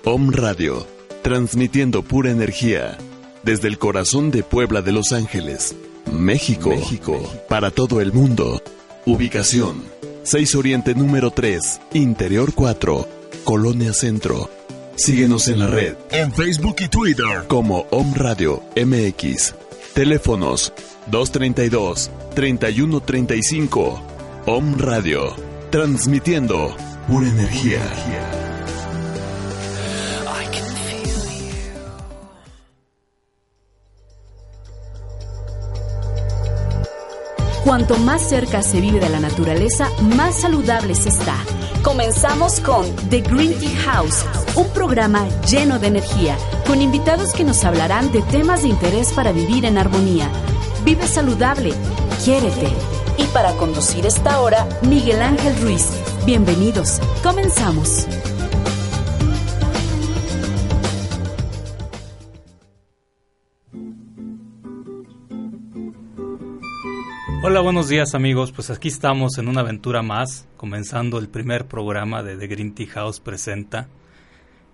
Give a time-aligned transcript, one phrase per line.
[0.04, 0.86] Om Radio,
[1.22, 2.98] transmitiendo pura energía
[3.44, 5.74] desde el corazón de Puebla de Los Ángeles,
[6.12, 8.62] México, México, para todo el mundo.
[9.06, 9.82] Ubicación
[10.24, 13.08] 6 Oriente número 3, Interior 4,
[13.46, 14.50] Colonia Centro.
[14.98, 19.56] Síguenos en la red, en Facebook y Twitter como Om Radio MX.
[19.94, 20.74] Teléfonos
[21.10, 24.00] 232-3135.
[24.46, 25.36] Om Radio.
[25.70, 26.76] Transmitiendo
[27.08, 27.82] pura energía.
[37.64, 41.38] Cuanto más cerca se vive de la naturaleza, más saludable se está.
[41.82, 44.26] Comenzamos con The Green Tea House,
[44.56, 49.32] un programa lleno de energía, con invitados que nos hablarán de temas de interés para
[49.32, 50.30] vivir en armonía.
[50.86, 51.72] Vive saludable,
[52.26, 52.68] quiérete.
[53.18, 55.90] Y para conducir esta hora, Miguel Ángel Ruiz.
[56.26, 58.06] Bienvenidos, comenzamos.
[67.44, 68.52] Hola, buenos días amigos.
[68.52, 72.88] Pues aquí estamos en una aventura más, comenzando el primer programa de The Green Tea
[72.88, 73.88] House Presenta.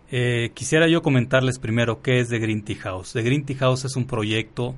[0.10, 3.14] Eh, quisiera yo comentarles primero qué es The Green Tea House.
[3.14, 4.74] The Green Tea House es un proyecto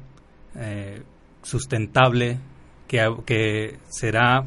[0.56, 1.04] eh,
[1.44, 2.40] sustentable
[2.88, 4.46] que, que será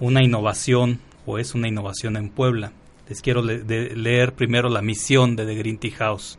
[0.00, 2.72] una innovación o es una innovación en Puebla.
[3.08, 6.38] Les quiero leer primero la misión de The Green Tea House.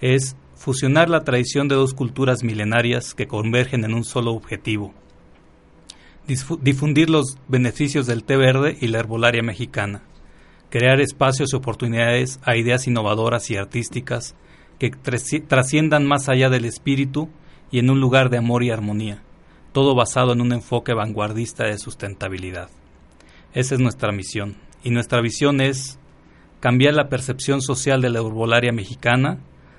[0.00, 4.94] Es fusionar la tradición de dos culturas milenarias que convergen en un solo objetivo,
[6.60, 10.02] difundir los beneficios del té verde y la herbolaria mexicana,
[10.70, 14.34] crear espacios y oportunidades a ideas innovadoras y artísticas
[14.78, 17.28] que trasciendan más allá del espíritu
[17.72, 19.22] y en un lugar de amor y armonía,
[19.72, 22.68] todo basado en un enfoque vanguardista de sustentabilidad.
[23.54, 25.98] Esa es nuestra misión, y nuestra visión es
[26.60, 29.38] cambiar la percepción social de la herbolaria mexicana,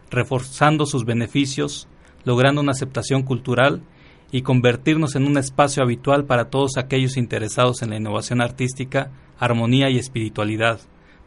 [0.10, 1.88] reforzando sus beneficios,
[2.26, 3.84] logrando una aceptación cultural
[4.32, 9.90] y convertirnos en un espacio habitual para todos aquellos interesados en la innovación artística, armonía
[9.92, 10.80] y espiritualidad,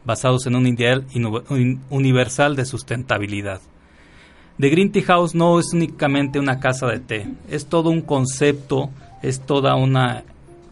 [0.05, 1.05] basados en un ideal
[1.89, 3.61] universal de sustentabilidad.
[4.59, 8.89] The Green Tea House no es únicamente una casa de té, es todo un concepto,
[9.21, 9.95] es toda un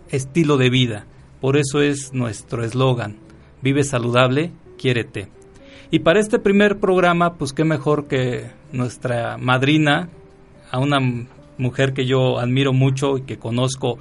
[0.09, 1.05] estilo de vida.
[1.39, 3.17] Por eso es nuestro eslogan,
[3.61, 5.27] vive saludable, quiérete.
[5.91, 10.09] Y para este primer programa, pues qué mejor que nuestra madrina,
[10.71, 10.99] a una
[11.59, 13.99] mujer que yo admiro mucho y que conozco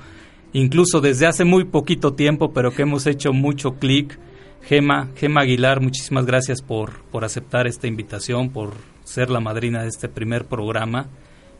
[0.54, 4.18] incluso desde hace muy poquito tiempo, pero que hemos hecho mucho clic.
[4.62, 8.72] Gema, Gema Aguilar, muchísimas gracias por, por aceptar esta invitación, por
[9.04, 11.06] ser la madrina de este primer programa.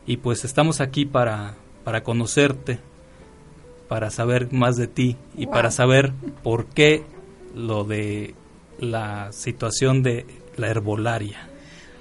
[0.05, 2.79] Y pues estamos aquí para, para conocerte,
[3.87, 6.11] para saber más de ti y para saber
[6.43, 7.03] por qué
[7.55, 8.35] lo de
[8.79, 10.25] la situación de
[10.57, 11.47] la herbolaria.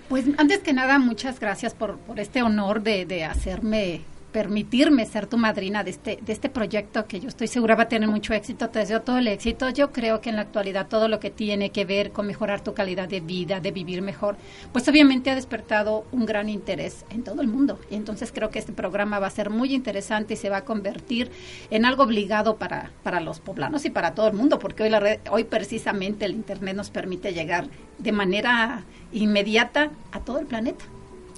[0.08, 4.02] Pues antes que nada, muchas gracias por, por este honor de, de hacerme
[4.34, 7.88] permitirme ser tu madrina de este, de este proyecto que yo estoy segura va a
[7.88, 8.68] tener mucho éxito.
[8.68, 9.70] Te deseo todo el éxito.
[9.70, 12.74] Yo creo que en la actualidad todo lo que tiene que ver con mejorar tu
[12.74, 14.36] calidad de vida, de vivir mejor,
[14.72, 17.78] pues obviamente ha despertado un gran interés en todo el mundo.
[17.92, 20.64] Y entonces creo que este programa va a ser muy interesante y se va a
[20.64, 21.30] convertir
[21.70, 24.98] en algo obligado para, para los poblanos y para todo el mundo, porque hoy, la
[24.98, 27.68] red, hoy precisamente el Internet nos permite llegar
[27.98, 30.84] de manera inmediata a todo el planeta.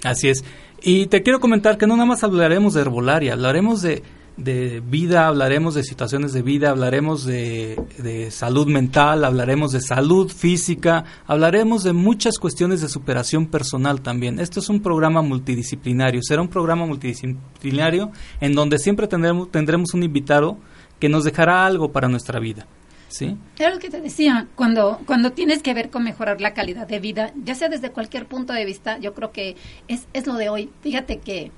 [0.03, 0.43] Así es.
[0.81, 4.03] Y te quiero comentar que no nada más hablaremos de herbolaria, hablaremos de,
[4.37, 10.31] de vida, hablaremos de situaciones de vida, hablaremos de, de, salud mental, hablaremos de salud
[10.31, 14.39] física, hablaremos de muchas cuestiones de superación personal también.
[14.39, 20.03] Esto es un programa multidisciplinario, será un programa multidisciplinario en donde siempre tendremos, tendremos un
[20.03, 20.57] invitado
[20.99, 22.67] que nos dejará algo para nuestra vida.
[23.07, 23.37] ¿Sí?
[23.57, 26.99] Era lo que te decía, cuando, cuando tienes que ver con mejorar la calidad de
[26.99, 29.55] vida, ya sea desde cualquier punto de vista, yo creo que
[29.87, 30.69] es, es lo de hoy.
[30.81, 31.51] Fíjate que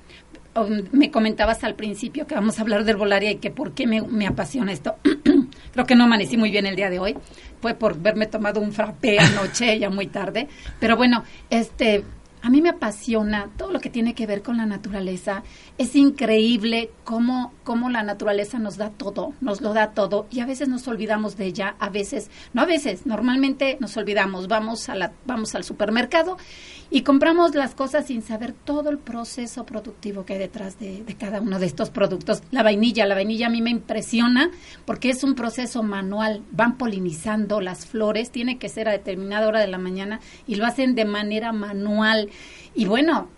[0.54, 3.86] um, me comentabas al principio que vamos a hablar de herbolaria y que por qué
[3.86, 4.96] me, me apasiona esto.
[5.72, 7.16] creo que no amanecí muy bien el día de hoy.
[7.60, 10.48] Fue por verme tomado un frappé anoche, ya muy tarde.
[10.78, 12.04] Pero bueno, este,
[12.42, 15.42] a mí me apasiona todo lo que tiene que ver con la naturaleza.
[15.78, 20.44] Es increíble cómo, cómo la naturaleza nos da todo, nos lo da todo y a
[20.44, 24.96] veces nos olvidamos de ella, a veces, no a veces, normalmente nos olvidamos, vamos, a
[24.96, 26.36] la, vamos al supermercado
[26.90, 31.14] y compramos las cosas sin saber todo el proceso productivo que hay detrás de, de,
[31.14, 32.42] cada uno de estos productos.
[32.50, 34.50] La vainilla, la vainilla a mí me impresiona
[34.84, 39.60] porque es un proceso manual, van polinizando las flores, tiene que ser a determinada hora
[39.60, 40.18] de la mañana
[40.48, 42.30] y lo hacen de manera manual.
[42.74, 43.28] Y bueno,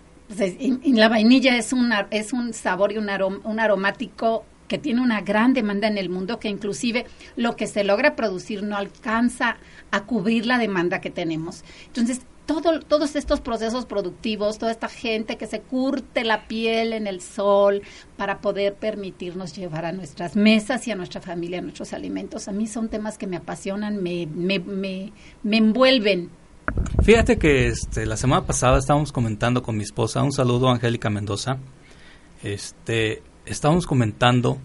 [0.41, 1.73] y, la vainilla es,
[2.11, 6.09] es un sabor y un, arom, un aromático que tiene una gran demanda en el
[6.09, 7.05] mundo, que inclusive
[7.37, 9.59] lo que se logra producir no alcanza
[9.91, 11.63] a cubrir la demanda que tenemos.
[11.89, 17.07] Entonces, todo, todos estos procesos productivos, toda esta gente que se curte la piel en
[17.07, 17.83] el sol
[18.17, 22.67] para poder permitirnos llevar a nuestras mesas y a nuestra familia nuestros alimentos, a mí
[22.67, 25.13] son temas que me apasionan, me, me, me,
[25.43, 26.31] me envuelven.
[27.03, 31.11] Fíjate que este, la semana pasada estábamos comentando con mi esposa, un saludo a Angélica
[31.11, 31.59] Mendoza,
[32.43, 34.59] este, estábamos comentando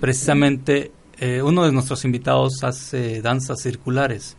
[0.00, 4.36] precisamente, eh, uno de nuestros invitados hace danzas circulares.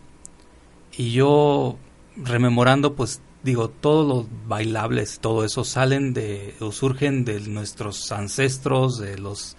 [0.97, 1.77] Y yo
[2.15, 8.97] rememorando, pues digo, todos los bailables, todo eso salen de o surgen de nuestros ancestros,
[8.99, 9.57] de los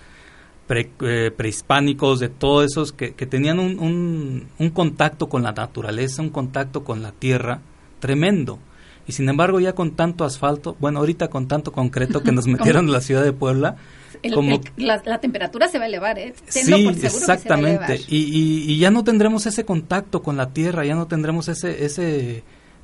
[0.69, 6.85] eh, prehispánicos, de todos esos que, tenían un, un, contacto con la naturaleza, un contacto
[6.85, 7.61] con la tierra
[8.01, 8.59] tremendo.
[9.07, 12.87] Y sin embargo, ya con tanto asfalto, bueno, ahorita con tanto concreto que nos metieron
[12.87, 13.77] en la ciudad de Puebla,
[14.33, 16.35] como, la, temperatura se va a elevar, ¿eh?
[16.47, 18.01] sí, exactamente.
[18.09, 22.43] Y, y, ya no tendremos ese contacto con la tierra, ya no tendremos ese, ese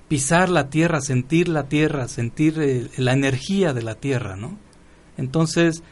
[0.09, 4.59] pisar la tierra, sentir la tierra, sentir eh, la energía de la tierra, ¿no?
[5.17, 5.83] Entonces,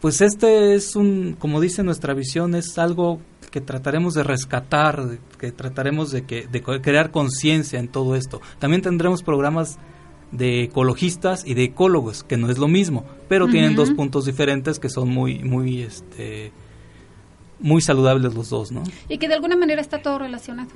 [0.00, 3.20] pues este es un, como dice nuestra visión, es algo
[3.50, 8.40] que trataremos de rescatar, que trataremos de, que, de crear conciencia en todo esto.
[8.58, 9.78] También tendremos programas
[10.32, 14.78] de ecologistas y de ecólogos, que no es lo mismo, pero tienen dos puntos diferentes
[14.78, 16.52] que son muy, muy, este,
[17.58, 18.84] muy saludables los dos, ¿no?
[19.08, 20.70] Y que de alguna manera está todo relacionado.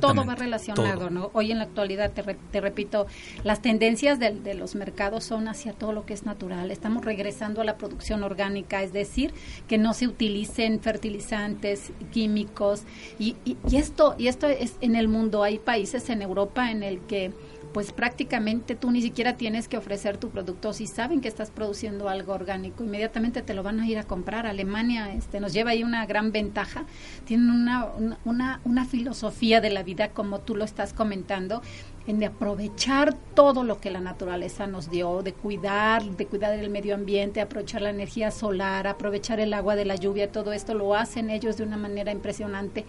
[0.00, 1.30] Todo va relacionado, ¿no?
[1.32, 3.06] Hoy en la actualidad, te, te repito,
[3.44, 6.70] las tendencias de, de, los mercados son hacia todo lo que es natural.
[6.70, 9.32] Estamos regresando a la producción orgánica, es decir,
[9.68, 12.82] que no se utilicen fertilizantes químicos.
[13.18, 15.42] Y, y, y esto, y esto es en el mundo.
[15.44, 17.32] Hay países en Europa en el que
[17.72, 20.72] pues prácticamente tú ni siquiera tienes que ofrecer tu producto.
[20.72, 24.46] Si saben que estás produciendo algo orgánico, inmediatamente te lo van a ir a comprar.
[24.46, 26.84] Alemania este, nos lleva ahí una gran ventaja.
[27.24, 27.86] Tienen una,
[28.24, 31.62] una, una filosofía de la vida, como tú lo estás comentando,
[32.06, 36.70] en de aprovechar todo lo que la naturaleza nos dio, de cuidar, de cuidar el
[36.70, 40.94] medio ambiente, aprovechar la energía solar, aprovechar el agua de la lluvia, todo esto lo
[40.94, 42.84] hacen ellos de una manera impresionante.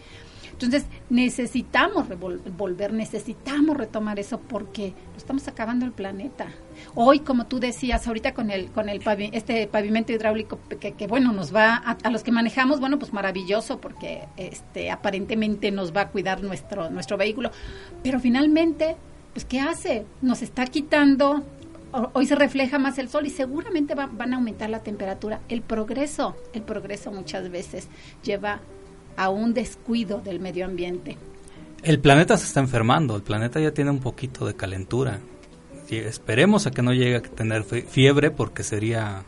[0.62, 2.06] Entonces necesitamos
[2.56, 6.48] volver, necesitamos retomar eso porque estamos acabando el planeta.
[6.94, 11.54] Hoy, como tú decías, ahorita con el con el este pavimento hidráulico que, bueno nos
[11.54, 16.08] va a, a, los que manejamos, bueno pues maravilloso porque este aparentemente nos va a
[16.10, 17.50] cuidar nuestro nuestro vehículo,
[18.04, 18.96] pero finalmente
[19.34, 20.06] pues qué hace?
[20.22, 21.44] Nos está quitando
[22.14, 25.42] hoy se refleja más el sol y seguramente van a aumentar la temperatura.
[25.50, 27.88] El progreso, el progreso muchas veces
[28.24, 28.62] lleva
[29.18, 31.18] a un descuido del medio ambiente.
[31.84, 35.20] El planeta se está enfermando, el planeta ya tiene un poquito de calentura.
[35.90, 39.24] Y esperemos a que no llegue a tener fiebre porque sería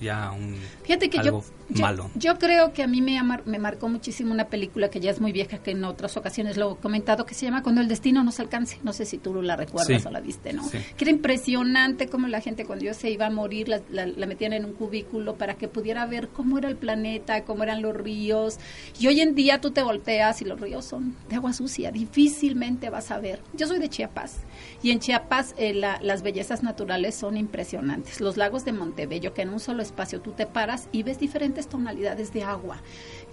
[0.00, 2.10] ya un Fíjate que yo, malo.
[2.14, 5.32] Yo, creo que a mí me, me marcó muchísimo una película que ya es muy
[5.32, 8.40] vieja, que en otras ocasiones lo he comentado, que se llama Cuando el destino nos
[8.40, 8.78] alcance.
[8.82, 10.68] No sé si tú la recuerdas o la viste, ¿no?
[10.70, 14.52] Que era impresionante como la gente cuando yo se iba a morir la, la, metían
[14.52, 18.58] en un cubículo para que pudiera ver cómo era el planeta, cómo eran los ríos.
[18.98, 22.90] Y hoy en día tú te volteas y los ríos son de agua sucia, difícilmente
[22.90, 23.40] vas a ver.
[23.54, 24.38] Yo soy de Chiapas
[24.82, 28.20] y en Chiapas eh, las bellezas naturales son impresionantes.
[28.20, 31.57] Los lagos de Montebello, que en un solo espacio tú te paras y ves diferentes
[31.66, 32.78] tonalidades de agua,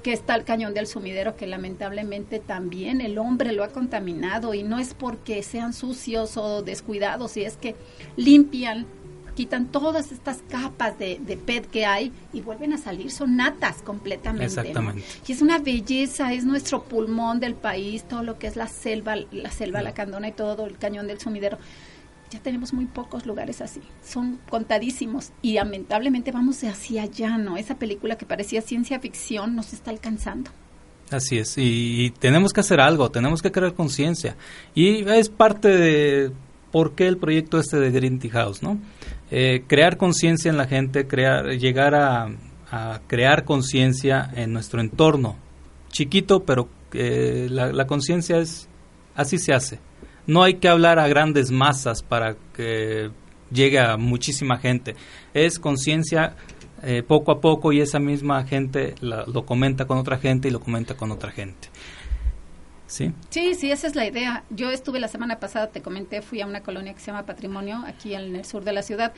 [0.04, 4.64] que está el cañón del sumidero que lamentablemente también el hombre lo ha contaminado y
[4.64, 7.76] no es porque sean sucios o descuidados, y es que
[8.16, 8.88] limpian
[9.36, 13.82] quitan todas estas capas de, de, PET que hay y vuelven a salir, son natas
[13.84, 14.46] completamente.
[14.46, 15.04] Exactamente.
[15.28, 19.18] Y es una belleza, es nuestro pulmón del país, todo lo que es la selva,
[19.32, 21.58] la selva, la candona y todo el cañón del sumidero
[22.36, 27.58] ya tenemos muy pocos lugares así, son contadísimos y lamentablemente vamos hacia allá, ¿no?
[27.58, 30.52] Esa película que parecía ciencia ficción nos está alcanzando.
[31.12, 34.36] Así es, y, tenemos que hacer algo, tenemos que crear conciencia.
[34.74, 36.32] Y es parte de
[36.72, 38.80] por qué el proyecto este de Green Tea House, ¿no?
[39.32, 42.30] Eh, crear conciencia en la gente, crear, llegar a,
[43.08, 45.38] crear conciencia en nuestro entorno.
[45.90, 48.68] Chiquito, pero eh, la, la conciencia es,
[49.16, 49.80] así se hace
[50.28, 53.12] no hay que hablar a grandes masas para que
[53.52, 54.96] llegue a muchísima gente.
[55.34, 56.36] Es conciencia
[56.84, 60.60] eh, poco a poco y esa misma gente lo comenta con otra gente y lo
[60.60, 61.70] comenta con otra gente.
[62.88, 63.14] ¿Sí?
[63.30, 64.44] Sí, sí, esa es la idea.
[64.50, 67.84] Yo estuve la semana pasada, te comenté, fui a una colonia que se llama Patrimonio,
[67.88, 69.14] aquí en el sur de la ciudad,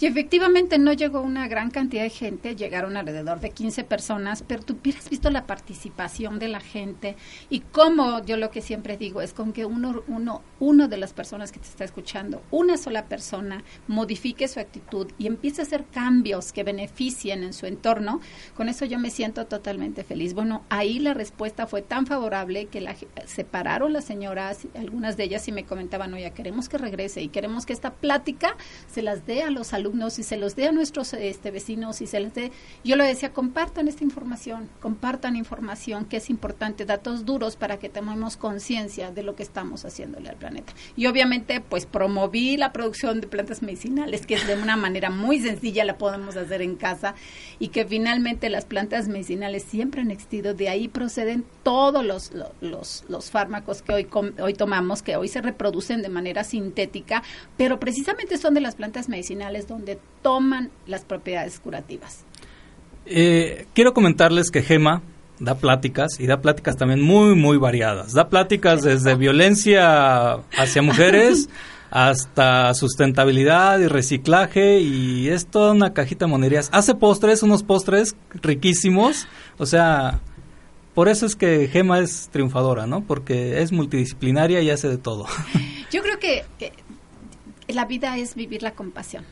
[0.00, 4.62] y efectivamente no llegó una gran cantidad de gente, llegaron alrededor de 15 personas, pero
[4.62, 7.16] tú hubieras visto la participación de la gente
[7.50, 11.12] y cómo, yo lo que siempre digo es con que uno, uno, uno de las
[11.12, 15.84] personas que te está escuchando, una sola persona, modifique su actitud y empiece a hacer
[15.92, 18.20] cambios que beneficien en su entorno,
[18.56, 20.34] con eso yo me siento totalmente feliz.
[20.34, 22.94] Bueno, ahí la respuesta fue tan favorable que la,
[23.26, 27.66] separaron las señoras, algunas de ellas y me comentaban, oye, queremos que regrese y queremos
[27.66, 28.56] que esta plática
[28.90, 32.06] se las dé a los alumnos y se los dé a nuestros este, vecinos y
[32.06, 32.52] se les dé,
[32.84, 37.88] yo le decía, compartan esta información, compartan información que es importante, datos duros para que
[37.88, 40.72] tomemos conciencia de lo que estamos haciéndole al planeta.
[40.96, 45.84] Y obviamente, pues promoví la producción de plantas medicinales, que de una manera muy sencilla,
[45.84, 47.14] la podemos hacer en casa
[47.58, 53.01] y que finalmente las plantas medicinales siempre han existido, de ahí proceden todos los, los
[53.08, 54.08] los, fármacos que hoy,
[54.40, 57.22] hoy tomamos, que hoy se reproducen de manera sintética,
[57.56, 62.24] pero precisamente son de las plantas medicinales donde toman las propiedades curativas.
[63.06, 65.02] Eh, quiero comentarles que Gema
[65.38, 68.12] da pláticas y da pláticas también muy, muy variadas.
[68.12, 71.48] Da pláticas desde violencia hacia mujeres
[71.90, 76.70] hasta sustentabilidad y reciclaje y es toda una cajita de monerías.
[76.72, 79.26] Hace postres, unos postres riquísimos,
[79.58, 80.20] o sea,
[80.94, 83.02] por eso es que Gema es triunfadora, ¿no?
[83.02, 85.26] Porque es multidisciplinaria y hace de todo.
[85.90, 86.44] Yo creo que,
[87.68, 89.24] la vida es vivir la compasión.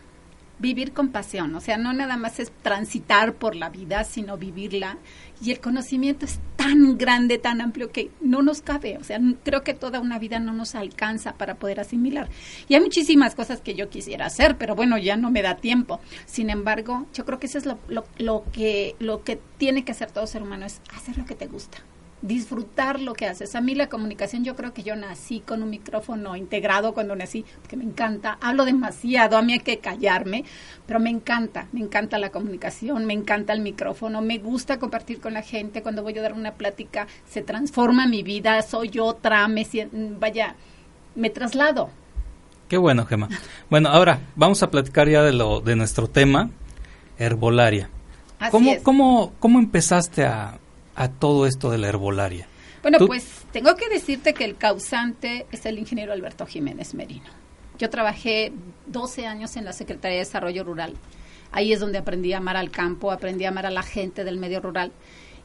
[0.60, 4.98] Vivir con pasión, o sea, no nada más es transitar por la vida, sino vivirla.
[5.42, 9.62] Y el conocimiento es tan grande, tan amplio que no nos cabe, o sea, creo
[9.62, 12.28] que toda una vida no nos alcanza para poder asimilar.
[12.68, 16.00] Y hay muchísimas cosas que yo quisiera hacer, pero bueno, ya no me da tiempo.
[16.26, 19.92] Sin embargo, yo creo que eso es lo, lo, lo que, lo que tiene que
[19.92, 21.78] hacer todo ser humano, es hacer lo que te gusta
[22.22, 23.54] disfrutar lo que haces.
[23.54, 27.44] A mí la comunicación, yo creo que yo nací con un micrófono integrado cuando nací,
[27.68, 28.38] que me encanta.
[28.40, 30.44] Hablo demasiado, a mí hay que callarme,
[30.86, 35.34] pero me encanta, me encanta la comunicación, me encanta el micrófono, me gusta compartir con
[35.34, 35.82] la gente.
[35.82, 39.66] Cuando voy a dar una plática, se transforma mi vida, soy otra, me
[40.18, 40.56] vaya,
[41.14, 41.90] me traslado.
[42.68, 43.28] Qué bueno, Gemma.
[43.68, 46.50] Bueno, ahora vamos a platicar ya de lo de nuestro tema,
[47.18, 47.90] herbolaria.
[48.50, 50.58] ¿Cómo, ¿Cómo, ¿Cómo empezaste a,
[50.94, 52.46] a todo esto de la herbolaria?
[52.82, 57.28] Bueno, pues tengo que decirte que el causante es el ingeniero Alberto Jiménez Merino.
[57.78, 58.52] Yo trabajé
[58.86, 60.94] 12 años en la Secretaría de Desarrollo Rural.
[61.52, 64.38] Ahí es donde aprendí a amar al campo, aprendí a amar a la gente del
[64.38, 64.92] medio rural.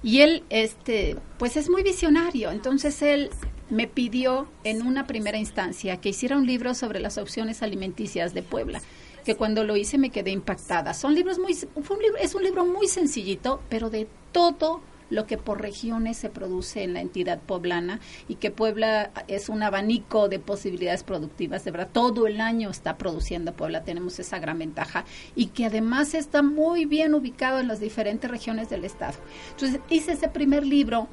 [0.03, 2.51] Y él, este, pues es muy visionario.
[2.51, 3.29] Entonces él
[3.69, 8.43] me pidió en una primera instancia que hiciera un libro sobre las opciones alimenticias de
[8.43, 8.81] Puebla
[9.25, 10.93] que cuando lo hice me quedé impactada.
[10.93, 15.25] Son libros muy, fue un libro, es un libro muy sencillito, pero de todo lo
[15.25, 20.29] que por regiones se produce en la entidad poblana y que Puebla es un abanico
[20.29, 25.05] de posibilidades productivas, de verdad, todo el año está produciendo Puebla, tenemos esa gran ventaja
[25.35, 29.15] y que además está muy bien ubicado en las diferentes regiones del estado.
[29.51, 31.07] Entonces hice ese primer libro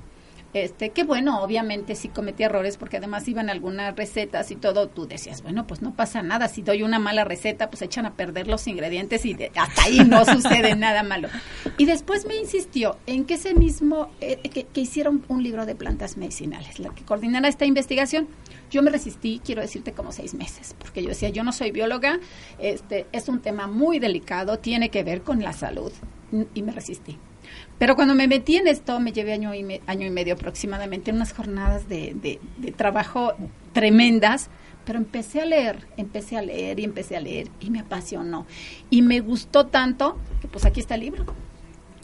[0.55, 5.07] este, que bueno, obviamente sí cometí errores porque además iban algunas recetas y todo, tú
[5.07, 8.49] decías, bueno, pues no pasa nada, si doy una mala receta, pues echan a perder
[8.49, 11.29] los ingredientes y hasta ahí no sucede nada malo.
[11.79, 15.75] Y después me insistió en que ese mismo, eh, que, que hicieron un libro de
[15.75, 18.29] plantas medicinales, la que coordinara esta investigación.
[18.71, 22.21] Yo me resistí, quiero decirte, como seis meses, porque yo decía, yo no soy bióloga,
[22.59, 25.93] este, es un tema muy delicado, tiene que ver con la salud,
[26.55, 27.19] y me resistí.
[27.83, 31.33] Pero cuando me metí en esto, me llevé año y, año y medio aproximadamente, unas
[31.33, 33.33] jornadas de, de, trabajo
[33.73, 34.51] tremendas,
[34.85, 38.47] pero empecé a leer, empecé a leer y empecé a leer y me apasionó.
[38.89, 41.25] Y me gustó tanto que pues aquí está el libro.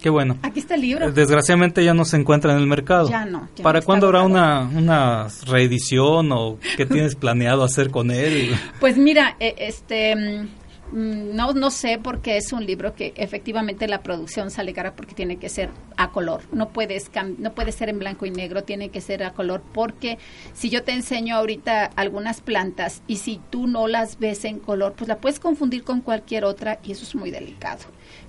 [0.03, 0.37] Qué bueno.
[0.43, 1.13] Aquí está el libro.
[1.13, 3.09] Desgraciadamente ya no se encuentra en el mercado.
[3.09, 3.49] Ya no.
[3.63, 8.53] ¿Para cuándo habrá una, una reedición o qué tienes planeado hacer con él?
[8.81, 10.49] Pues mira, e, este Mm,
[10.93, 15.37] no, no sé porque es un libro que efectivamente la producción sale cara porque tiene
[15.37, 16.43] que ser a color.
[16.53, 20.19] No puedes no puede ser en blanco y negro, tiene que ser a color porque
[20.55, 24.95] si yo te enseño ahorita algunas plantas y si tú no las ves en color,
[24.95, 27.85] pues la puedes confundir con cualquier otra y eso es muy delicado.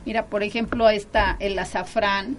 [0.05, 2.37] Mira, por ejemplo, está el azafrán,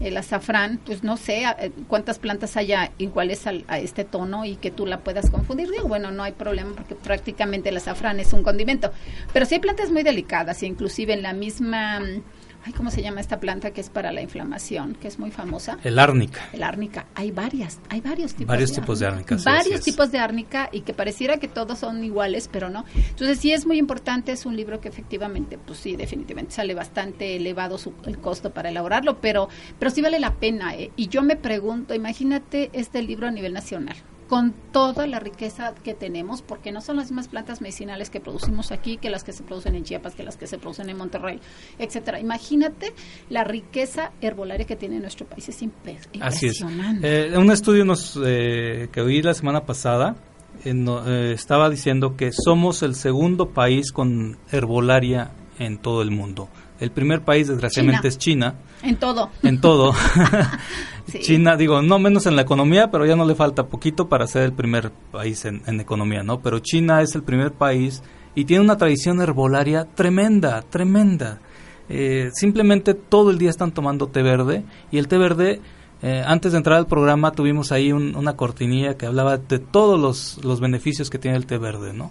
[0.00, 4.70] el azafrán, pues no sé eh, cuántas plantas haya iguales a este tono y que
[4.70, 5.70] tú la puedas confundir.
[5.70, 8.92] Digo, bueno, no hay problema porque prácticamente el azafrán es un condimento.
[9.32, 12.22] Pero sí hay plantas muy delicadas, inclusive en la misma mm,
[12.64, 15.78] ay, ¿cómo se llama esta planta que es para la inflamación, que es muy famosa?
[15.84, 16.48] El árnica.
[16.52, 17.06] El árnica.
[17.14, 19.36] Hay varias, hay varios tipos varios de tipos de árnica.
[19.44, 22.84] varios tipos de árnica y que pareciera que todos son iguales, pero no.
[22.94, 27.36] Entonces sí es muy importante, es un libro que efectivamente, pues sí, definitivamente sale bastante
[27.36, 30.74] elevado su, el costo para elaborarlo, pero, pero sí vale la pena.
[30.74, 30.90] ¿eh?
[30.96, 33.96] Y yo me pregunto, imagínate este libro a nivel nacional
[34.28, 38.72] con toda la riqueza que tenemos, porque no son las mismas plantas medicinales que producimos
[38.72, 41.40] aquí que las que se producen en Chiapas, que las que se producen en Monterrey,
[41.78, 42.20] etcétera.
[42.20, 42.92] Imagínate
[43.30, 46.20] la riqueza herbolaria que tiene nuestro país, es impresionante.
[46.22, 46.64] Así es.
[47.02, 50.16] Eh, un estudio nos, eh, que oí la semana pasada
[50.64, 56.48] eh, estaba diciendo que somos el segundo país con herbolaria en todo el mundo.
[56.80, 58.54] El primer país, desgraciadamente, es China.
[58.82, 59.30] En todo.
[59.42, 59.94] En todo.
[61.20, 64.42] China, digo, no menos en la economía, pero ya no le falta poquito para ser
[64.42, 66.40] el primer país en, economía, ¿no?
[66.40, 68.02] Pero China es el primer país
[68.34, 71.40] y tiene una tradición herbolaria tremenda, tremenda.
[71.88, 75.60] Eh, simplemente todo el día están tomando té verde y el té verde,
[76.02, 80.42] eh, antes de entrar al programa tuvimos ahí una cortinilla que hablaba de todos los,
[80.44, 82.10] los beneficios que tiene el té verde, ¿no?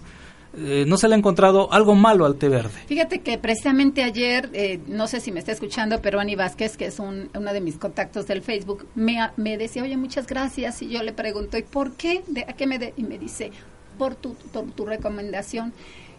[0.56, 2.70] Eh, no se le ha encontrado algo malo al té verde.
[2.86, 6.86] Fíjate que precisamente ayer, eh, no sé si me está escuchando, pero Ani Vázquez, que
[6.86, 10.82] es un, uno de mis contactos del Facebook, me, me decía, oye, muchas gracias.
[10.82, 12.22] Y yo le pregunto, ¿y por qué?
[12.26, 12.94] ¿De, ¿A qué me de?
[12.96, 13.50] Y me dice,
[13.98, 15.72] por tu, por tu recomendación.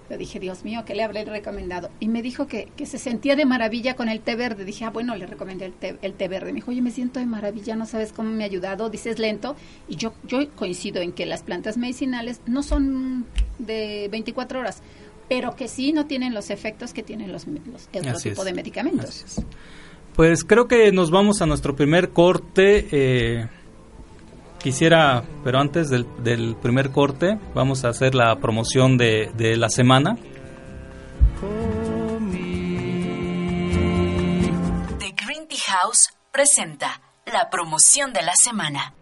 [0.09, 1.89] Yo dije, Dios mío, ¿qué le habré recomendado?
[1.99, 4.63] Y me dijo que, que, se sentía de maravilla con el té verde.
[4.63, 6.51] Dije, ah, bueno, le recomendé el té, el té verde.
[6.51, 8.89] Me dijo, oye, me siento de maravilla, no sabes cómo me ha ayudado.
[8.89, 9.55] Dices lento.
[9.87, 13.25] Y yo, yo coincido en que las plantas medicinales no son
[13.57, 14.81] de 24 horas,
[15.27, 19.43] pero que sí no tienen los efectos que tienen los, los otro tipo de medicamentos.
[20.15, 22.87] Pues creo que nos vamos a nuestro primer corte.
[22.91, 23.47] Eh,
[24.65, 29.69] quisiera, pero antes del, del, primer corte, vamos a hacer la promoción de, de la
[29.69, 30.17] semana.
[34.97, 36.99] The Green Tea House presenta
[37.31, 38.95] la promoción de la semana.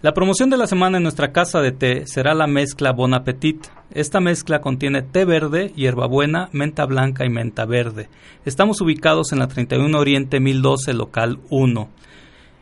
[0.00, 3.66] La promoción de la semana en nuestra casa de té será la mezcla Bon Appetit.
[3.90, 8.08] Esta mezcla contiene té verde, hierbabuena, menta blanca y menta verde.
[8.46, 11.90] Estamos ubicados en la 31 Oriente 1012, local 1.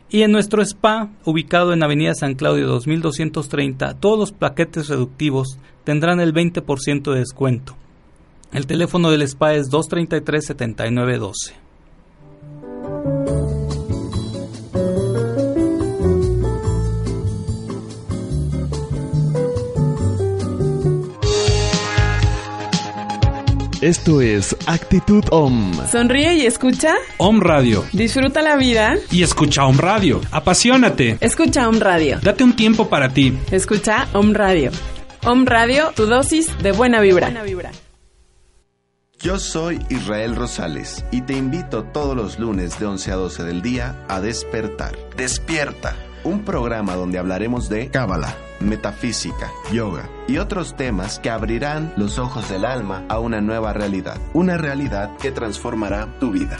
[0.09, 6.21] Y en nuestro spa, ubicado en Avenida San Claudio 2230, todos los paquetes reductivos tendrán
[6.21, 7.75] el 20% de descuento.
[8.53, 11.66] El teléfono del spa es 233 7912.
[23.87, 25.71] Esto es Actitud OM.
[25.89, 26.93] Sonríe y escucha.
[27.19, 27.85] OM Radio.
[27.93, 28.97] Disfruta la vida.
[29.11, 30.19] Y escucha OM Radio.
[30.29, 31.17] Apasionate.
[31.21, 32.19] Escucha OM Radio.
[32.21, 33.39] Date un tiempo para ti.
[33.49, 34.71] Escucha OM Radio.
[35.23, 37.27] OM Radio, tu dosis de buena vibra.
[37.27, 37.71] Buena vibra.
[39.19, 43.61] Yo soy Israel Rosales y te invito todos los lunes de 11 a 12 del
[43.61, 44.97] día a despertar.
[45.15, 52.19] Despierta un programa donde hablaremos de Cábala, metafísica, yoga y otros temas que abrirán los
[52.19, 56.57] ojos del alma a una nueva realidad, una realidad que transformará tu vida.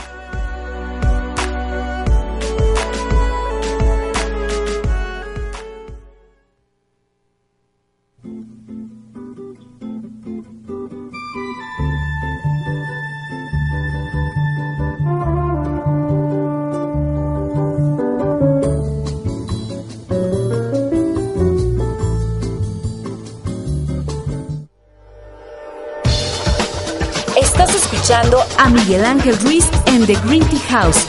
[28.58, 31.06] A Miguel Ángel Ruiz en The Green Tea House,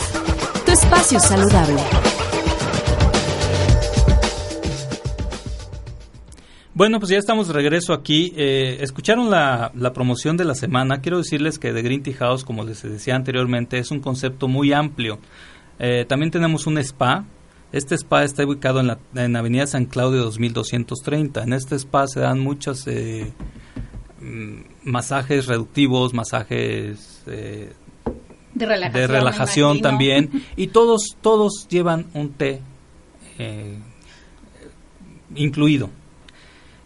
[0.65, 1.81] tu espacio saludable.
[6.75, 8.33] Bueno, pues ya estamos de regreso aquí.
[8.37, 11.01] Eh, escucharon la, promoción de la semana.
[11.01, 14.73] Quiero decirles que The Green Tea House, como les decía anteriormente, es un concepto muy
[14.73, 15.19] amplio.
[15.79, 17.25] Eh, también tenemos un spa.
[17.73, 21.43] Este spa está ubicado en la en Avenida San Claudio 2230.
[21.43, 23.33] En este spa se dan muchas eh,
[24.85, 27.73] masajes reductivos, masajes eh,
[28.55, 32.61] de relajación, de relajación también, y todos, todos llevan un té
[33.39, 33.79] eh,
[35.35, 35.91] incluido.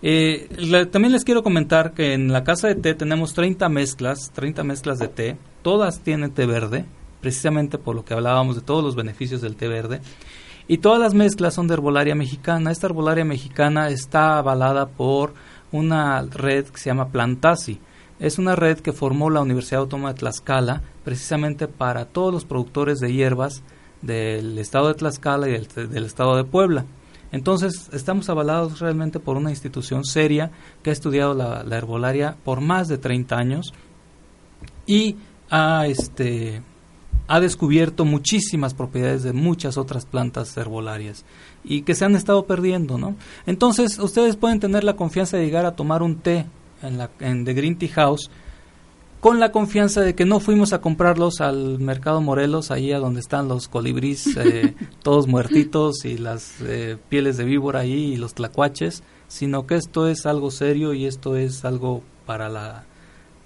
[0.05, 0.49] Eh,
[0.91, 4.99] también les quiero comentar que en la casa de té tenemos 30 mezclas, 30 mezclas
[4.99, 6.85] de té, todas tienen té verde,
[7.21, 10.01] precisamente por lo que hablábamos de todos los beneficios del té verde.
[10.69, 12.71] Y todas las mezclas son de herbolaria mexicana.
[12.71, 15.35] Esta herbolaria mexicana está avalada por
[15.73, 17.81] una red que se llama Plantasi.
[18.21, 23.01] Es una red que formó la Universidad Autónoma de Tlaxcala precisamente para todos los productores
[23.01, 23.63] de hierbas
[24.03, 26.85] del estado de Tlaxcala y del, estado de Puebla.
[27.33, 30.51] Entonces, estamos avalados realmente por una institución seria
[30.83, 33.73] que ha estudiado la, herbolaria por más de 30 años
[34.87, 35.17] y
[35.51, 36.63] ha, este,
[37.27, 41.25] ha descubierto muchísimas propiedades de muchas otras plantas herbolarias
[41.65, 43.17] y que se han estado perdiendo, ¿no?
[43.47, 46.47] Entonces, ustedes pueden tener la confianza de llegar a tomar un té
[46.83, 48.31] en, la, en The Green Tea House
[49.21, 53.21] con la confianza de que no fuimos a comprarlos al mercado Morelos, ahí a donde
[53.21, 58.35] están los colibríes eh, todos muertitos y las eh, pieles de víbora ahí y los
[58.35, 62.85] tlacuaches, sino que esto es algo serio y esto es algo para la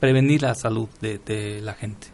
[0.01, 2.09] prevenir la salud de, de la gente.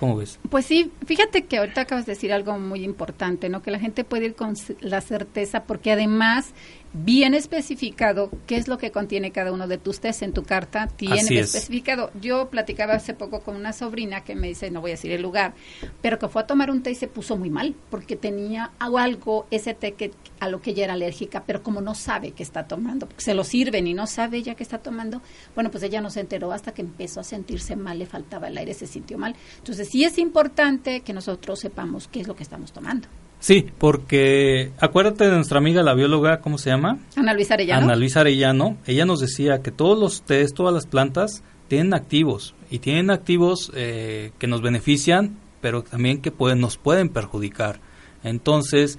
[0.00, 0.40] ¿Cómo ves?
[0.48, 3.60] Pues sí, fíjate que ahorita acabas de decir algo muy importante, ¿no?
[3.60, 6.54] Que la gente puede ir con la certeza, porque además
[6.92, 10.88] bien especificado qué es lo que contiene cada uno de tus test en tu carta,
[10.88, 12.10] tiene especificado.
[12.20, 15.22] Yo platicaba hace poco con una sobrina que me dice, no voy a decir el
[15.22, 15.54] lugar,
[16.02, 19.46] pero que fue a tomar un té y se puso muy mal porque tenía algo,
[19.50, 22.66] ese té que, a lo que ella era alérgica, pero como no sabe que está
[22.66, 25.22] tomando, porque se lo sirven y no sabe ella que está tomando,
[25.54, 28.58] bueno, pues ella no se enteró hasta que empezó a sentirse mal, le faltaba el
[28.58, 29.36] aire, se sintió mal.
[29.58, 33.08] Entonces sí es importante que nosotros sepamos qué es lo que estamos tomando.
[33.40, 36.98] Sí, porque acuérdate de nuestra amiga la bióloga, ¿cómo se llama?
[37.16, 37.86] Ana Luisa Arellano.
[37.86, 38.76] Ana Luisa Arellano.
[38.86, 43.72] Ella nos decía que todos los test, todas las plantas tienen activos y tienen activos
[43.74, 47.80] eh, que nos benefician, pero también que pueden, nos pueden perjudicar.
[48.22, 48.98] Entonces,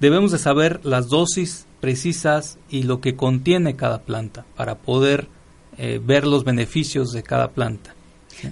[0.00, 5.28] debemos de saber las dosis precisas y lo que contiene cada planta para poder
[5.78, 7.94] eh, ver los beneficios de cada planta.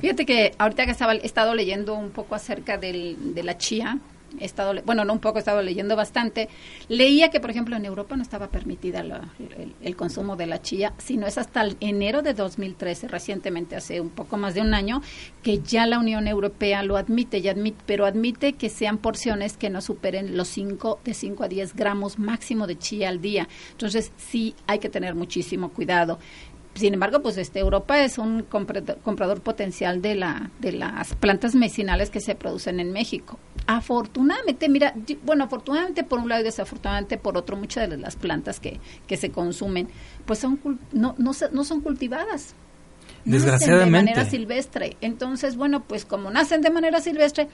[0.00, 3.98] Fíjate que ahorita que estaba, he estado leyendo un poco acerca del, de la chía,
[4.38, 6.48] he estado, bueno, no un poco, he estado leyendo bastante.
[6.88, 9.04] Leía que, por ejemplo, en Europa no estaba permitida
[9.80, 14.10] el, consumo de la chía, sino es hasta el enero de 2013, recientemente, hace un
[14.10, 15.02] poco más de un año,
[15.42, 19.70] que ya la Unión Europea lo admite, y admite pero admite que sean porciones que
[19.70, 23.48] no superen los 5, de 5 a 10 gramos máximo de chía al día.
[23.72, 26.18] Entonces, sí hay que tener muchísimo cuidado
[26.76, 32.10] sin embargo, pues este Europa es un comprador, potencial de la de las plantas medicinales
[32.10, 33.38] que se producen en México.
[33.66, 38.60] Afortunadamente, mira, bueno, afortunadamente por un lado y desafortunadamente por otro, muchas de las plantas
[38.60, 39.88] que, que se consumen,
[40.24, 40.60] pues son
[40.92, 42.54] no no, no son cultivadas.
[43.24, 43.84] Desgraciadamente.
[43.84, 44.96] de manera silvestre.
[45.00, 47.48] Entonces, bueno, pues como nacen de manera silvestre,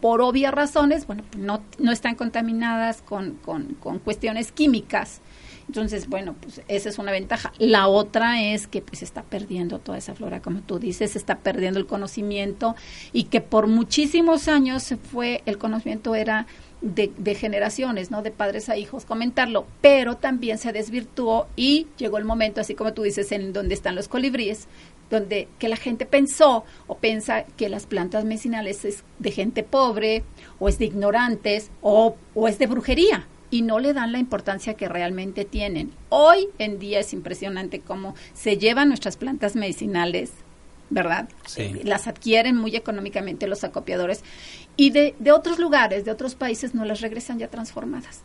[0.00, 5.20] por obvias razones, bueno, no, no están contaminadas con, con, con cuestiones químicas
[5.72, 7.50] entonces, bueno, pues esa es una ventaja.
[7.58, 11.38] La otra es que pues está perdiendo toda esa flora, como tú dices, se está
[11.38, 12.76] perdiendo el conocimiento
[13.14, 16.46] y que por muchísimos años se fue, el conocimiento era
[16.82, 18.20] de, de, generaciones, ¿no?
[18.20, 22.92] De padres a hijos comentarlo, pero también se desvirtuó y llegó el momento, así como
[22.92, 24.68] tú dices, en donde están los colibríes,
[25.08, 30.22] donde que la gente pensó o piensa que las plantas medicinales es de gente pobre
[30.58, 34.74] o es de ignorantes o, o es de brujería y no le dan la importancia
[34.74, 35.92] que realmente tienen.
[36.08, 40.32] Hoy en día es impresionante cómo se llevan nuestras plantas medicinales,
[40.88, 41.28] ¿verdad?
[41.46, 41.80] Sí.
[41.84, 44.24] las adquieren muy económicamente los acopiadores
[44.76, 48.22] y de, de otros lugares, de otros países, no las regresan ya transformadas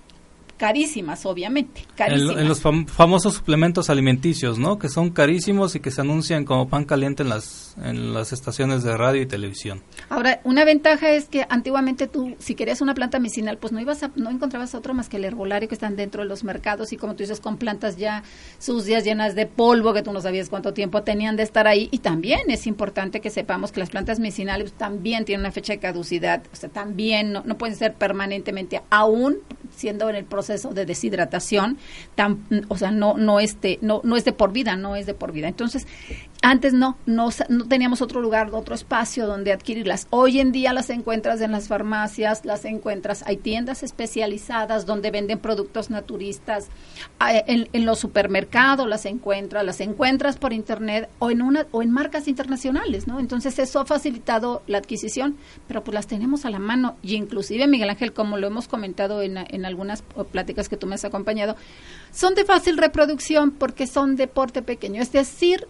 [0.57, 1.85] carísimas, obviamente.
[1.95, 2.37] Carísimas.
[2.37, 4.79] En, los famosos suplementos alimenticios, ¿no?
[4.79, 8.83] Que son carísimos y que se anuncian como pan caliente en las, en las estaciones
[8.83, 9.83] de radio y televisión.
[10.09, 14.03] Ahora, una ventaja es que antiguamente tú, si querías una planta medicinal, pues no ibas
[14.03, 16.97] a, no encontrabas otro más que el herbolario que están dentro de los mercados y
[16.97, 18.23] como tú dices, con plantas ya
[18.57, 21.87] sucias, llenas de polvo, que tú no sabías cuánto tiempo tenían de estar ahí.
[21.91, 25.79] Y también es importante que sepamos que las plantas medicinales también tienen una fecha de
[25.79, 29.37] caducidad, o sea, también no, no pueden ser permanentemente, aún
[29.69, 31.77] siendo en el proceso de deshidratación,
[32.15, 35.13] tan, o sea, no, no, este, no, no es de por vida, no es de
[35.13, 35.47] por vida.
[35.47, 35.87] Entonces,
[36.41, 40.07] antes no, no, no teníamos otro lugar, otro espacio donde adquirirlas.
[40.09, 45.39] Hoy en día las encuentras en las farmacias, las encuentras, hay tiendas especializadas donde venden
[45.39, 46.67] productos naturistas,
[47.19, 51.91] en, en los supermercados las encuentras, las encuentras por internet o en una o en
[51.91, 53.19] marcas internacionales, ¿no?
[53.19, 57.67] Entonces eso ha facilitado la adquisición, pero pues las tenemos a la mano y inclusive
[57.67, 61.55] Miguel Ángel, como lo hemos comentado en, en algunas pláticas que tú me has acompañado,
[62.11, 65.67] son de fácil reproducción porque son de porte pequeño, es decir,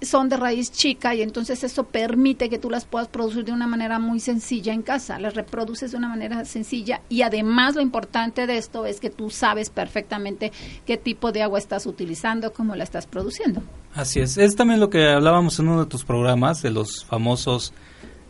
[0.00, 3.66] son de raíz chica y entonces eso permite que tú las puedas producir de una
[3.66, 8.46] manera muy sencilla en casa, las reproduces de una manera sencilla y además lo importante
[8.46, 10.52] de esto es que tú sabes perfectamente
[10.86, 13.62] qué tipo de agua estás utilizando, cómo la estás produciendo.
[13.94, 17.72] Así es, es también lo que hablábamos en uno de tus programas de los famosos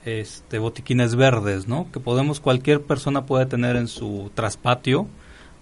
[0.04, 1.90] este, botiquines verdes, ¿no?
[1.92, 5.06] Que podemos, cualquier persona puede tener en su traspatio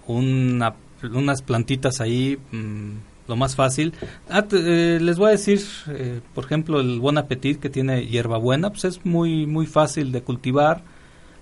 [0.07, 2.93] una, unas plantitas ahí, mm,
[3.31, 3.95] lo más fácil.
[4.29, 8.69] Ah, eh, les voy a decir, eh, por ejemplo, el buen apetit que tiene hierbabuena,
[8.69, 10.83] pues es muy, muy fácil de cultivar.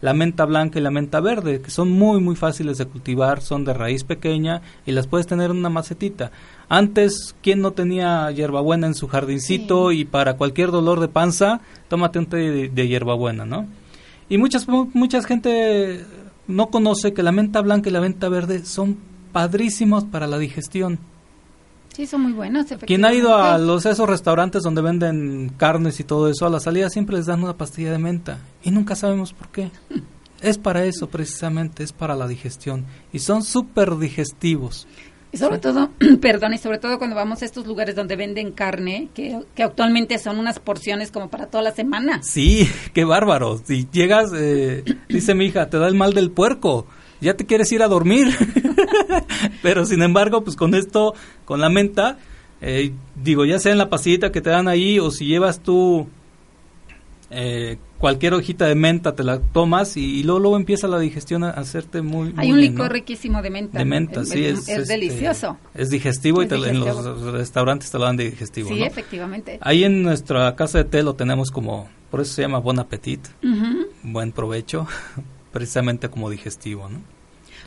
[0.00, 3.64] La menta blanca y la menta verde, que son muy, muy fáciles de cultivar, son
[3.64, 6.30] de raíz pequeña y las puedes tener en una macetita.
[6.68, 12.20] Antes, ¿quién no tenía hierbabuena en su jardincito y para cualquier dolor de panza, tómate
[12.20, 13.66] un té de, de hierbabuena, ¿no?
[14.28, 16.04] Y muchas, mucha gente
[16.46, 18.98] no conoce que la menta blanca y la menta verde son
[19.32, 20.98] padrísimos para la digestión.
[21.98, 22.66] Sí, son muy buenos.
[22.86, 26.60] Quien ha ido a los esos restaurantes donde venden carnes y todo eso, a la
[26.60, 29.72] salida siempre les dan una pastilla de menta y nunca sabemos por qué.
[30.40, 34.86] es para eso precisamente, es para la digestión y son súper digestivos.
[35.32, 39.08] Y sobre todo, perdón, y sobre todo cuando vamos a estos lugares donde venden carne,
[39.12, 42.22] que, que, actualmente son unas porciones como para toda la semana.
[42.22, 43.60] Sí, qué bárbaro.
[43.64, 46.86] Si llegas, eh, dice mi hija, te da el mal del puerco,
[47.20, 48.28] ya te quieres ir a dormir.
[49.62, 52.18] Pero sin embargo, pues con esto, con la menta,
[52.60, 56.08] eh, digo, ya sea en la pasita que te dan ahí o si llevas tú
[57.30, 62.00] eh, cualquier hojita de menta te la tomas y, luego, empieza la digestión a hacerte
[62.00, 63.78] muy, Hay un licor riquísimo de menta.
[63.78, 64.44] De menta, sí.
[64.44, 65.58] Es, es, este, delicioso.
[65.74, 69.58] Es digestivo y en los restaurantes te lo dan de digestivo, Sí, efectivamente.
[69.60, 73.20] Ahí en nuestra casa de té lo tenemos como, por eso se llama Bon Appetit,
[74.02, 74.86] buen provecho,
[75.52, 77.17] precisamente como digestivo, ¿no?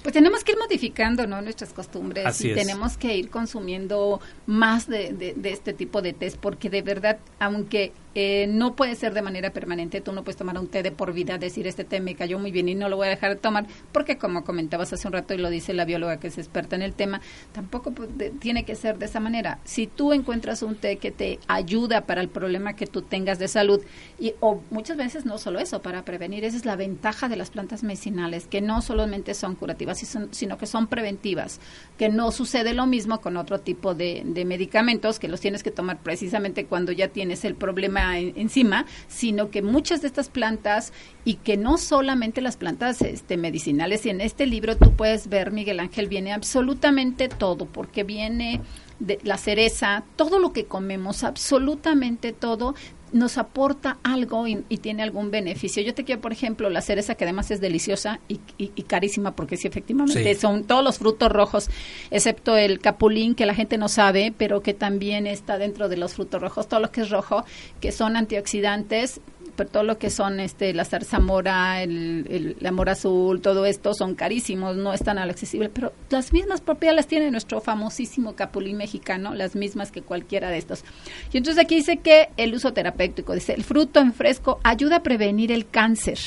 [0.03, 1.41] Pues tenemos que ir modificando ¿no?
[1.41, 6.69] nuestras costumbres y tenemos que ir consumiendo más de, de, este tipo de test porque
[6.69, 10.01] de verdad, aunque eh, no puede ser de manera permanente.
[10.01, 12.51] Tú no puedes tomar un té de por vida, decir este té me cayó muy
[12.51, 15.33] bien y no lo voy a dejar de tomar, porque como comentabas hace un rato
[15.33, 17.21] y lo dice la bióloga que es experta en el tema,
[17.53, 17.93] tampoco
[18.39, 19.59] tiene que ser de esa manera.
[19.63, 23.47] Si tú encuentras un té que te ayuda para el problema que tú tengas de
[23.47, 23.81] salud,
[24.19, 27.49] y o muchas veces no solo eso, para prevenir, esa es la ventaja de las
[27.49, 29.99] plantas medicinales, que no solamente son curativas,
[30.31, 31.59] sino que son preventivas,
[31.97, 35.99] que no sucede lo mismo con otro tipo de medicamentos que los tienes que tomar
[35.99, 41.57] precisamente cuando ya tienes el problema encima, sino que muchas de estas plantas y que
[41.57, 46.07] no solamente las plantas este, medicinales, y en este libro tú puedes ver, Miguel Ángel,
[46.07, 48.61] viene absolutamente todo, porque viene
[48.99, 52.75] de la cereza, todo lo que comemos, absolutamente todo,
[53.11, 55.83] nos aporta algo y, tiene algún beneficio.
[55.83, 58.37] Yo te quiero, por ejemplo, la cereza, que además es deliciosa y,
[58.83, 61.69] carísima, porque sí, efectivamente, son todos los frutos rojos,
[62.09, 66.13] excepto el capulín, que la gente no sabe, pero que también está dentro de los
[66.13, 67.45] frutos rojos, todo lo que es rojo,
[67.79, 69.21] que son antioxidantes,
[69.69, 74.75] todo lo que son este la zarzamora, el, el, amor azul, todo esto son carísimos,
[74.75, 79.91] no están al accesible, pero las mismas propiedades tiene nuestro famosísimo capulín mexicano, las mismas
[79.91, 80.83] que cualquiera de estos.
[81.31, 85.03] Y entonces aquí dice que el uso terapéutico, dice, el fruto en fresco ayuda a
[85.03, 86.17] prevenir el cáncer,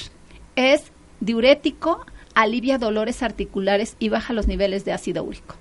[0.56, 5.56] es diurético, alivia dolores articulares y baja los niveles de ácido úrico.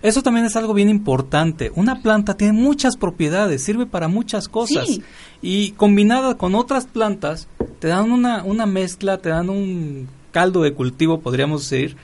[0.00, 1.72] Eso también es algo bien importante.
[1.74, 5.00] Una planta tiene muchas propiedades, sirve para muchas cosas.
[5.42, 7.48] Y combinada con otras plantas,
[7.80, 11.96] te dan una, una mezcla, te dan un caldo de cultivo, podríamos decir,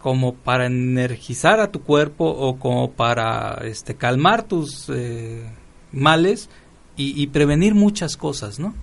[0.00, 5.44] como para energizar a tu cuerpo o como para este, calmar tus eh,
[5.92, 6.48] males
[6.96, 8.74] y, y prevenir muchas cosas, ¿no?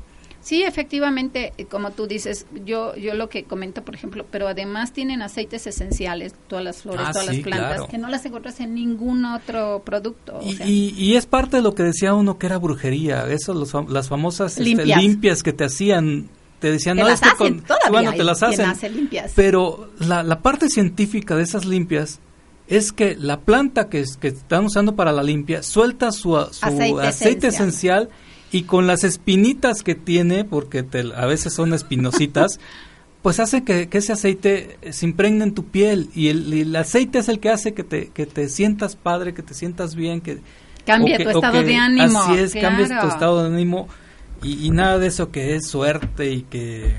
[0.45, 4.93] Sí, efectivamente, eh, como tú dices, yo yo lo que comento, por ejemplo, pero además
[4.93, 8.75] tienen aceites esenciales, todas las flores, ah, todas las plantas, que no las encuentras en
[8.75, 10.39] ningún otro producto.
[10.43, 14.07] y, y, es parte de lo que decía uno que era brujería, eso, los, las
[14.07, 15.01] famosas este, limpias.
[15.01, 15.41] limpias.
[15.41, 16.29] que te hacían
[16.59, 19.31] te decían, no, las es que bueno, te las hacen, limpias.
[19.35, 22.19] pero la, la parte científica de esas limpias
[22.67, 28.09] es que la planta que, que están usando para la limpia suelta su, aceite, esencial
[28.51, 32.59] y con las espinitas que tiene, porque a veces son espinositas,
[33.21, 37.39] pues hace que, ese aceite se impregne en tu piel y el, aceite es el
[37.39, 40.39] que hace que te, que te sientas padre, que te sientas bien, que...
[40.85, 42.21] Cambia tu estado de ánimo.
[42.21, 43.87] Así es, cambia tu estado de ánimo
[44.43, 46.93] y, y nada de eso que es suerte y que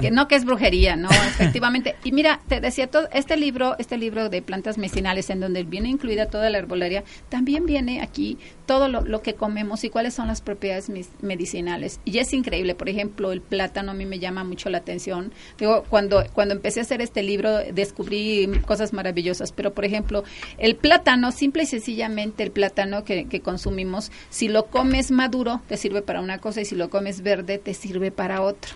[0.00, 1.96] que no que es brujería, no, efectivamente.
[2.04, 5.88] Y mira, te decía todo este libro, este libro de plantas medicinales en donde viene
[5.88, 10.40] incluida toda la herbolaria, también viene aquí todo lo, que comemos y cuáles son las
[10.40, 10.90] propiedades
[11.22, 12.00] medicinales.
[12.04, 15.32] Y es increíble, por ejemplo, el plátano a mí me llama mucho la atención.
[15.58, 20.24] Digo, cuando cuando empecé a hacer este libro descubrí cosas maravillosas, pero por ejemplo,
[20.58, 25.76] el plátano, simple y sencillamente el plátano que, que consumimos, si lo comes maduro te
[25.76, 28.70] sirve para una cosa y si lo comes verde te sirve para otra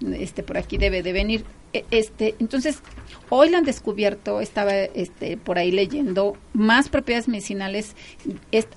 [0.00, 1.44] este por aquí debe de venir.
[1.72, 2.78] E, este entonces
[3.28, 7.94] hoy lo han descubierto estaba este por ahí leyendo más propiedades medicinales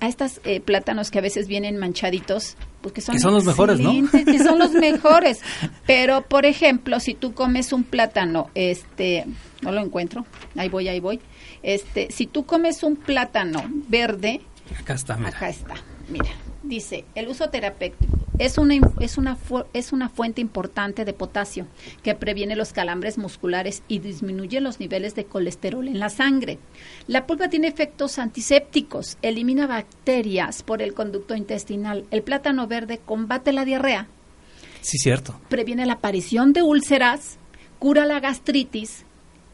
[0.00, 3.80] a estos eh, plátanos que a veces vienen manchaditos porque son, que son los mejores
[3.80, 5.40] no que son los mejores.
[5.86, 9.24] Pero por ejemplo si tú comes un plátano este
[9.62, 11.20] no lo encuentro ahí voy ahí voy.
[11.62, 14.42] Este si tú comes un plátano verde
[14.78, 15.30] acá está mira.
[15.30, 15.74] acá está
[16.08, 16.30] mira
[16.62, 19.36] dice el uso terapéutico es una, es, una
[19.72, 21.66] es una fuente importante de potasio
[22.02, 26.58] que previene los calambres musculares y disminuye los niveles de colesterol en la sangre.
[27.06, 32.06] La pulpa tiene efectos antisépticos, elimina bacterias por el conducto intestinal.
[32.10, 34.08] El plátano verde combate la diarrea
[34.82, 35.40] Sí, cierto.
[35.48, 37.38] Previene la aparición de úlceras,
[37.78, 39.04] cura la gastritis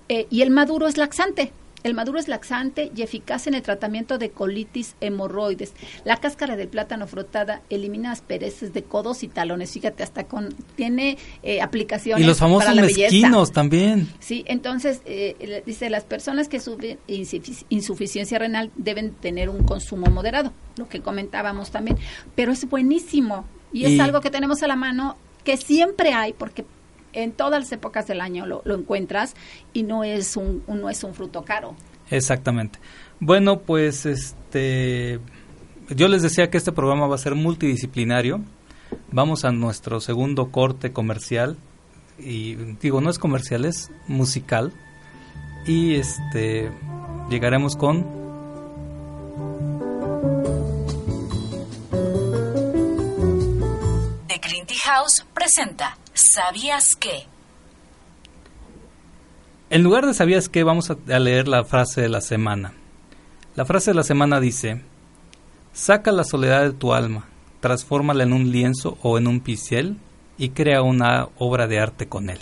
[0.08, 1.52] eh, y el maduro es laxante.
[1.84, 5.74] El maduro es laxante y eficaz en el tratamiento de colitis hemorroides.
[6.04, 9.72] La cáscara del plátano frotada elimina aspereces de codos y talones.
[9.72, 13.10] Fíjate, hasta con tiene eh, aplicaciones Y los famosos para la mezquinos
[13.48, 13.52] belleza.
[13.52, 14.08] también.
[14.18, 20.06] Sí, entonces eh, dice las personas que sufren insufic- insuficiencia renal deben tener un consumo
[20.10, 21.96] moderado, lo que comentábamos también.
[22.34, 26.64] Pero es buenísimo y es algo que tenemos a la mano que siempre hay porque
[27.12, 29.34] en todas las épocas del año lo, lo encuentras
[29.72, 31.74] y no es un, un- no es un fruto caro.
[32.10, 32.78] Exactamente.
[33.20, 35.20] Bueno, pues este
[35.90, 38.40] yo les decía que este programa va a ser multidisciplinario.
[39.10, 41.56] Vamos a nuestro segundo corte comercial
[42.18, 44.72] y digo, no es comercial, es musical.
[45.66, 46.70] Y este
[47.30, 48.06] llegaremos con
[54.28, 57.26] The Green Tea House presenta ¿Sabías qué?
[59.70, 62.72] En lugar de sabías que vamos a, a leer la frase de la semana.
[63.54, 64.82] La frase de la semana dice,
[65.72, 67.28] saca la soledad de tu alma,
[67.60, 69.98] transfórmala en un lienzo o en un pincel
[70.38, 72.40] y crea una obra de arte con él.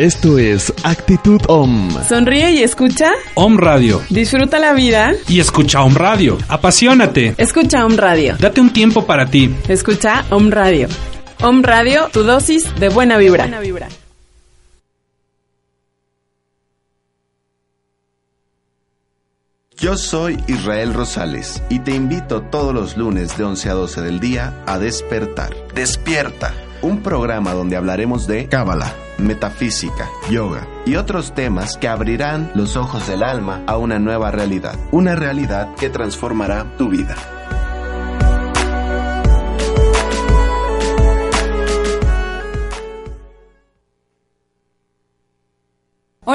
[0.00, 1.90] Esto es Actitud OM.
[2.08, 3.10] Sonríe y escucha.
[3.34, 4.00] Om Radio.
[4.08, 5.12] Disfruta la vida.
[5.28, 6.38] Y escucha Om Radio.
[6.48, 7.34] Apasionate.
[7.36, 8.34] Escucha Om Radio.
[8.40, 9.54] Date un tiempo para ti.
[9.68, 10.88] Escucha Om Radio.
[11.42, 13.46] Om Radio, tu dosis de buena vibra.
[19.76, 24.18] Yo soy Israel Rosales y te invito todos los lunes de 11 a 12 del
[24.18, 25.54] día a despertar.
[25.74, 32.76] Despierta, un programa donde hablaremos de Cábala, metafísica, yoga y otros temas que abrirán los
[32.76, 34.78] ojos del alma a una nueva realidad.
[34.90, 37.16] Una realidad que transformará tu vida.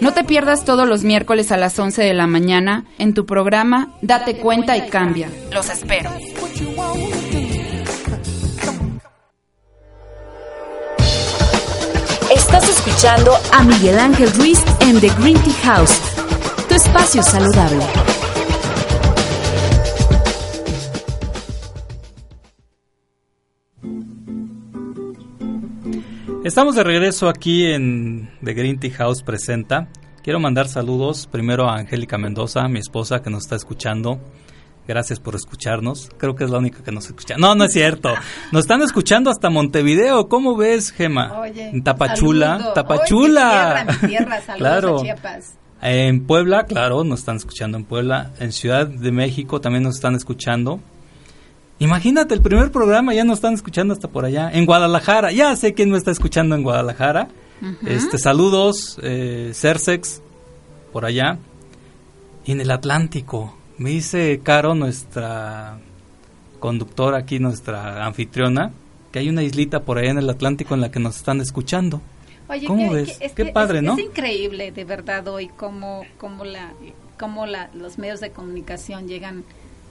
[0.00, 3.94] No te pierdas todos los miércoles a las 11 de la mañana en tu programa
[4.02, 5.30] Date cuenta y cambia.
[5.52, 6.10] Los espero.
[12.34, 15.98] Estás escuchando a Miguel Ángel Ruiz en The Green Tea House,
[16.68, 17.84] tu espacio saludable.
[26.46, 29.88] Estamos de regreso aquí en The Green Tea House Presenta.
[30.22, 34.20] Quiero mandar saludos primero a Angélica Mendoza, mi esposa que nos está escuchando.
[34.86, 36.08] Gracias por escucharnos.
[36.16, 37.34] Creo que es la única que nos escucha.
[37.36, 38.10] No, no es cierto.
[38.52, 40.28] Nos están escuchando hasta Montevideo.
[40.28, 41.36] ¿Cómo ves, Gema?
[41.40, 42.58] Oye, en Tapachula.
[42.58, 42.72] saludo.
[42.74, 43.72] Tapachula.
[43.72, 44.40] Oye, mi tierra, mi tierra.
[44.46, 45.00] Saludos claro.
[45.00, 45.58] a Chiapas.
[45.82, 48.30] En Puebla, claro, nos están escuchando en Puebla.
[48.38, 50.78] En Ciudad de México también nos están escuchando.
[51.78, 54.50] Imagínate, el primer programa ya nos están escuchando hasta por allá.
[54.52, 57.28] En Guadalajara, ya sé quién me está escuchando en Guadalajara.
[57.86, 60.22] Este, saludos, eh, Cersex,
[60.92, 61.38] por allá.
[62.44, 65.78] Y en el Atlántico, me dice Caro, nuestra
[66.60, 68.72] conductora aquí, nuestra anfitriona,
[69.12, 72.00] que hay una islita por allá en el Atlántico en la que nos están escuchando.
[72.48, 73.16] Oye, ¿Cómo qué, ves?
[73.20, 73.94] es Qué que padre, es, ¿no?
[73.94, 76.72] Es increíble, de verdad, hoy cómo, cómo, la,
[77.18, 79.44] cómo la, los medios de comunicación llegan,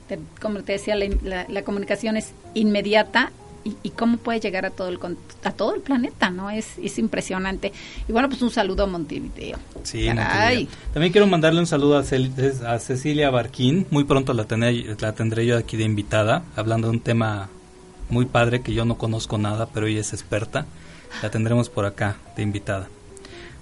[0.07, 3.31] te- como te decía, la, la- la comunicación es inmediata
[3.63, 6.49] y, y cómo puede llegar a todo el con- a todo el planeta, ¿no?
[6.51, 7.73] Es, es impresionante.
[8.07, 9.57] Y bueno, pues un saludo a Montevideo.
[9.83, 10.05] Sí.
[10.07, 10.67] Montevideo.
[10.93, 13.87] También quiero mandarle un saludo a, Cel- a Cecilia Barquín.
[13.89, 17.49] Muy pronto la, tendré- la tendré yo aquí de invitada, hablando de un tema
[18.09, 20.67] muy padre que yo no conozco nada, pero ella es experta.
[21.23, 22.87] La tendremos por acá de invitada.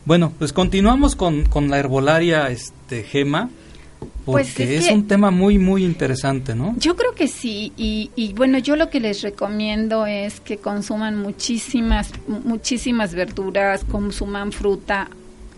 [0.06, 3.50] Bueno, pues continuamos con, con la herbolaria este, Gema.
[4.26, 6.76] Pues Porque es es, que- un tema muy, muy interesante, ¿no?
[6.78, 11.18] Yo creo que sí, y, y bueno, yo lo que les recomiendo es que consuman
[11.22, 15.10] muchísimas, muchísimas verduras, consuman fruta.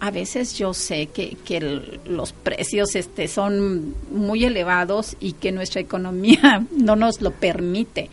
[0.02, 5.52] A veces yo sé que, que el- los precios este, son muy elevados y que
[5.52, 8.10] nuestra economía no nos lo permite.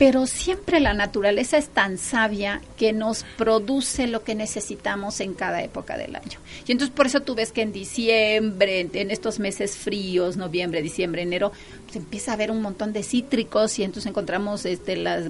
[0.00, 5.62] Pero siempre la naturaleza es tan sabia que nos produce lo que necesitamos en cada
[5.62, 6.38] época del año.
[6.66, 11.20] Y entonces por eso tú ves que en diciembre, en- estos meses fríos, noviembre, diciembre,
[11.20, 11.52] enero,
[11.90, 15.24] pues empieza a haber un montón de cítricos y entonces encontramos este las,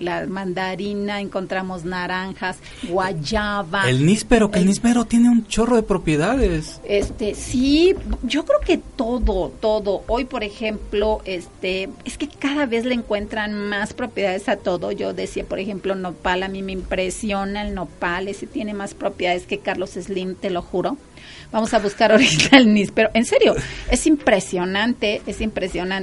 [0.00, 2.56] la mandarina, encontramos naranjas,
[2.88, 3.88] guayaba.
[3.88, 6.80] El níspero, que el El- níspero tiene un chorro de propiedades.
[6.84, 7.94] Este, sí,
[8.24, 10.02] yo creo que todo, todo.
[10.08, 14.90] Hoy, por ejemplo, este, es que cada vez le encuentran más propiedades a todo.
[14.92, 19.46] Yo decía, por ejemplo, nopal, a mí me impresiona el nopal, ese tiene más propiedades
[19.46, 20.96] que Carlos Slim, te lo juro.
[21.52, 23.54] Vamos a buscar ahorita el NIS, pero en serio,
[23.90, 25.99] es impresionante, es impresionante.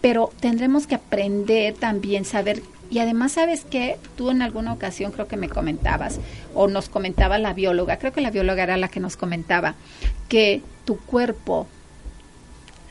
[0.00, 3.98] Pero tendremos que aprender también, saber y además, ¿sabes qué?
[4.16, 6.18] Tú en alguna ocasión creo que me comentabas,
[6.54, 9.76] o nos comentaba la bióloga, creo que la bióloga era la que nos comentaba,
[10.28, 11.68] que tu cuerpo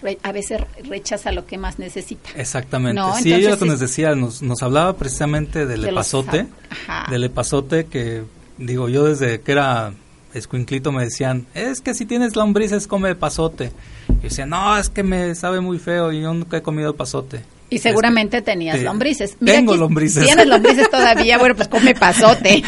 [0.01, 2.29] re- a veces rechaza lo que más necesita.
[2.37, 2.95] Exactamente.
[3.01, 5.91] No, sí, ella entonces lo que nos decía, nos, nos hablaba precisamente del De los
[5.91, 6.47] epazote,
[6.87, 7.11] Ajá.
[7.11, 8.23] del epazote que,
[8.57, 9.91] digo, yo desde que era
[10.33, 13.71] escuinclito me decían, es que si tienes lombrices come epazote.
[14.09, 16.91] Y yo decía, no, es que me sabe muy feo y yo nunca he comido
[16.91, 17.41] epazote.
[17.71, 19.37] Y seguramente tenías te- lombrices.
[19.43, 20.25] tengo aquí lombrices.
[20.25, 22.63] Tienes lombrices todavía, bueno, pues come pasote.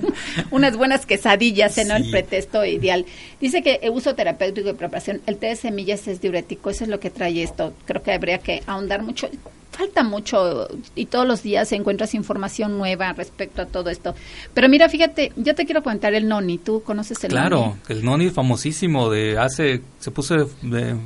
[0.50, 1.84] Unas buenas quesadillas, ¿eh?
[1.84, 1.94] ¿no?
[1.96, 3.04] El pretexto ideal.
[3.40, 6.90] Dice que el uso terapéutico de preparación, el té de semillas es diurético, eso es
[6.90, 7.74] lo que trae esto.
[7.84, 9.28] Creo que habría que ahondar mucho.
[9.76, 14.14] Falta mucho y todos los días encuentras información nueva respecto a todo esto.
[14.54, 16.56] Pero mira, fíjate, yo te quiero contar el noni.
[16.58, 17.40] ¿Tú conoces el noni?
[17.40, 20.96] Claro, el noni famosísimo de hace, se puso de, de,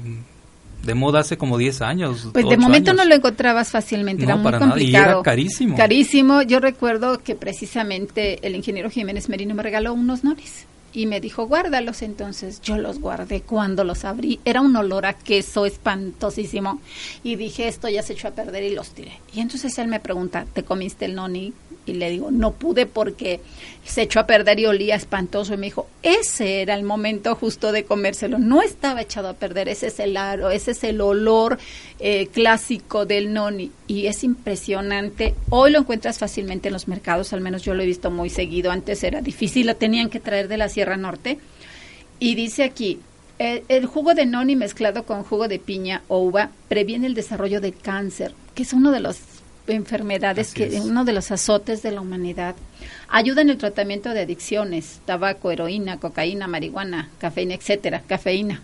[0.85, 2.29] de moda hace como 10 años.
[2.33, 3.03] Pues de momento años.
[3.05, 5.11] no lo encontrabas fácilmente, era No, muy para nada, y complicado.
[5.11, 5.77] era carísimo.
[5.77, 6.43] Carísimo.
[6.43, 11.47] Yo recuerdo que precisamente el ingeniero Jiménez Merino me regaló unos noris y me dijo,
[11.47, 12.03] guárdalos.
[12.03, 14.41] Entonces yo los guardé cuando los abrí.
[14.45, 16.81] Era un olor a queso espantosísimo.
[17.23, 19.21] Y dije, esto ya se echó a perder y los tiré.
[19.33, 21.53] Y entonces él me pregunta, ¿te comiste el noni?
[21.91, 23.41] Y le digo, no pude porque
[23.85, 25.55] se echó a perder y olía espantoso.
[25.55, 28.39] Y me dijo, ese era el momento justo de comérselo.
[28.39, 31.59] No estaba echado a perder, ese es el aro, ese es el olor
[31.99, 33.73] eh, clásico del noni.
[33.87, 35.35] Y es impresionante.
[35.51, 38.71] Hoy lo encuentras fácilmente en los mercados, al menos yo lo he visto muy seguido.
[38.71, 41.39] Antes era difícil, lo tenían que traer de la Sierra Norte.
[42.19, 43.01] Y dice aquí,
[43.39, 47.61] el, el jugo de noni mezclado con jugo de piña o uva previene el desarrollo
[47.61, 49.40] de cáncer, que es uno de las
[49.75, 50.85] enfermedades, Así que es.
[50.85, 52.55] uno de los azotes de la humanidad.
[53.09, 58.61] Ayuda en el tratamiento de adicciones, tabaco, heroína, cocaína, marihuana, cafeína, etcétera, cafeína.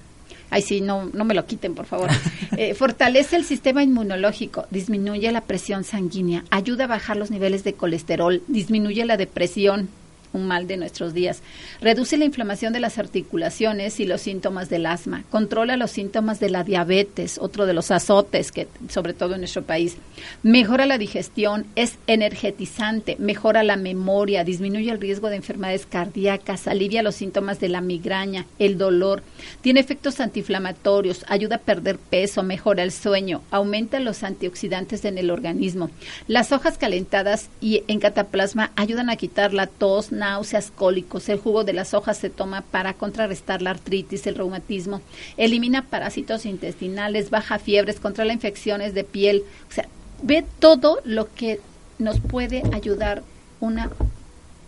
[0.48, 2.10] Ay, sí, no, no me lo quiten, por favor.
[2.58, 7.74] Eh, fortalece el sistema inmunológico, disminuye la presión sanguínea, ayuda a bajar los niveles de
[7.74, 9.90] colesterol, disminuye la depresión,
[10.36, 11.42] un mal de nuestros días.
[11.80, 15.24] Reduce la inflamación de las articulaciones y los síntomas del asma.
[15.30, 19.62] Controla los síntomas de la diabetes, otro de los azotes que sobre todo en nuestro
[19.62, 19.96] país.
[20.42, 27.02] Mejora la digestión, es energetizante, mejora la memoria, disminuye el riesgo de enfermedades cardíacas, alivia
[27.02, 29.22] los síntomas de la migraña, el dolor.
[29.60, 35.30] Tiene efectos antiinflamatorios, ayuda a perder peso, mejora el sueño, aumenta los antioxidantes en el
[35.30, 35.90] organismo.
[36.28, 41.28] Las hojas calentadas y en cataplasma ayudan a quitar la tos, náuseas, cólicos.
[41.28, 45.00] El jugo de las hojas se toma para contrarrestar la artritis, el reumatismo.
[45.36, 49.44] Elimina parásitos intestinales, baja fiebres, controla infecciones de piel.
[49.70, 49.86] O sea,
[50.22, 51.60] ve todo lo que
[51.98, 53.22] nos puede ayudar
[53.60, 53.90] una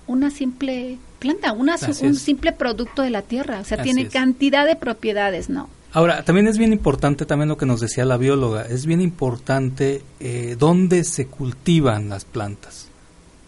[0.07, 2.23] una simple planta, una, Así un es.
[2.23, 3.61] simple producto de la tierra.
[3.61, 4.13] O sea, Así tiene es.
[4.13, 5.69] cantidad de propiedades, ¿no?
[5.93, 10.03] Ahora, también es bien importante, también lo que nos decía la bióloga, es bien importante
[10.21, 12.88] eh, dónde se cultivan las plantas.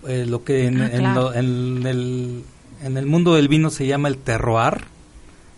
[0.09, 2.43] Eh, lo que en, Ah, en lo- en el,
[2.85, 4.85] en el mundo del vino se llama el terroir,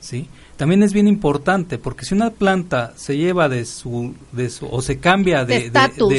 [0.01, 0.27] ¿sí?
[0.57, 4.83] También es bien importante, porque si una planta se lleva de su, de su o
[4.83, 5.71] se cambia De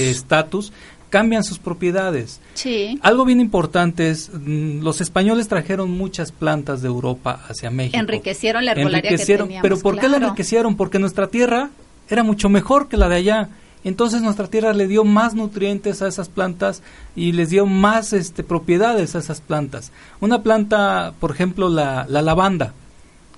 [0.10, 0.72] estatus.
[1.10, 2.40] cambian sus propiedades.
[2.56, 2.98] Sí.
[3.04, 7.98] Algo bien importante es, mm, los españoles trajeron muchas plantas de Europa hacia México.
[8.00, 9.62] Enriquecieron la herbolaria Enriquecieron, que teníamos.
[9.70, 10.76] pero ¿por qué la enriquecieron?
[10.76, 11.70] Porque nuestra tierra
[12.10, 13.50] era mucho mejor que la de allá.
[13.84, 16.82] Entonces nuestra tierra le dio más nutrientes a esas plantas
[17.16, 19.92] y les dio más este, propiedades a esas plantas.
[20.22, 22.74] Una planta, por ejemplo, la, la lavanda,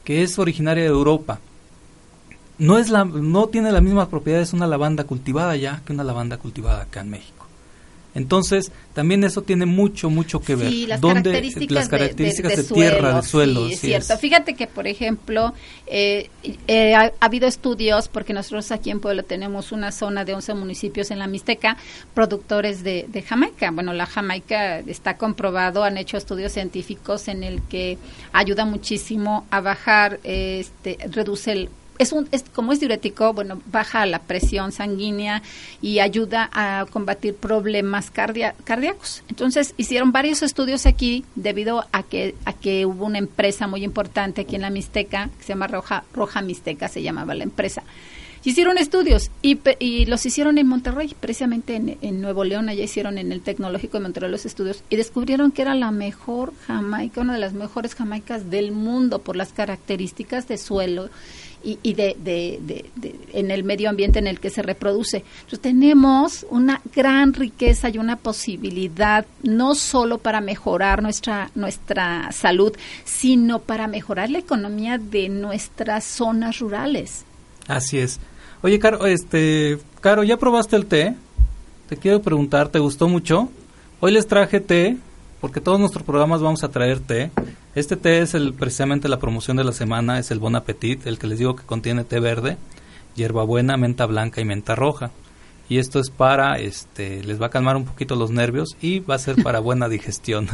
[0.04, 1.40] que es originaria de Europa,
[2.58, 6.38] no, es la, no tiene las mismas propiedades una lavanda cultivada allá que una lavanda
[6.38, 7.35] cultivada acá en México.
[8.16, 10.70] Entonces, también eso tiene mucho, mucho que ver.
[10.70, 13.68] Sí, las ¿Dónde- características, las características de, de, de tierra, suelo, de suelo.
[13.68, 14.14] Sí, es sí cierto.
[14.14, 14.20] es.
[14.22, 15.54] Fíjate que, por ejemplo,
[15.86, 16.30] eh,
[16.68, 20.54] eh, ha, ha habido estudios, porque nosotros aquí en Puebla tenemos una zona de 11
[20.54, 21.78] municipios en la Mixteca,
[22.14, 23.70] productores de, de Jamaica.
[23.72, 27.98] Bueno, la Jamaica está comprobado, han hecho estudios científicos en el que
[28.32, 31.70] ayuda muchísimo a bajar, este, reduce el
[32.00, 35.42] es un es como es diurético, bueno, baja la presión sanguínea
[35.82, 39.24] y ayuda a combatir problemas cardia- cardíacos.
[39.30, 44.42] Entonces, hicieron varios estudios aquí debido a que a que hubo una empresa muy importante
[44.42, 47.84] aquí en la Mixteca, que se llama Roja Roja Mixteca se llamaba la empresa.
[48.48, 53.18] Hicieron estudios y, y los hicieron en Monterrey, precisamente en, en Nuevo León, allá hicieron
[53.18, 57.34] en el Tecnológico de Monterrey los estudios y descubrieron que era la mejor Jamaica, una
[57.34, 61.10] de las mejores Jamaicas del mundo por las características de suelo
[61.66, 62.60] y, y de, de-
[62.96, 65.24] de- en el medio ambiente en el que se reproduce.
[65.40, 72.72] Entonces tenemos una gran riqueza y una posibilidad no solo para mejorar nuestra nuestra salud,
[73.04, 77.26] sino para mejorar la economía de nuestras zonas rurales.
[77.68, 78.20] Así es.
[78.62, 81.16] Oye, Caro, este, Caro, ¿ya probaste el té?
[81.90, 83.50] Te quiero preguntar, ¿te gustó mucho?
[84.00, 84.98] Hoy les traje té,
[85.46, 87.30] porque todos nuestros programas vamos a traer té.
[87.76, 91.20] Este té es el, precisamente la promoción de la semana, es el Bon Appetit, el
[91.20, 92.58] que les digo que contiene té verde,
[93.14, 95.12] hierbabuena, menta blanca y menta roja.
[95.68, 99.16] Y esto es para, este, les va a calmar un poquito los nervios y va
[99.16, 100.48] a ser para buena digestión.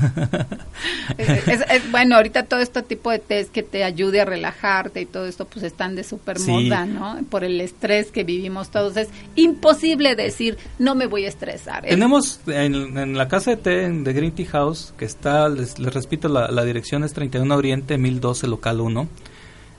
[1.17, 5.01] Es- es- es- bueno, ahorita todo este tipo de test que te ayude a relajarte
[5.01, 6.49] y todo esto, pues están de super Sí.
[6.51, 7.19] moda, ¿no?
[7.29, 8.95] Por el estrés que vivimos todos.
[8.97, 11.83] Es imposible decir, no me voy a estresar.
[11.85, 15.49] Es- Tenemos en, en la casa de té en- de Green Tea House, que está,
[15.49, 19.07] les, les repito, la, la dirección es 31 Oriente 1012 Local 1.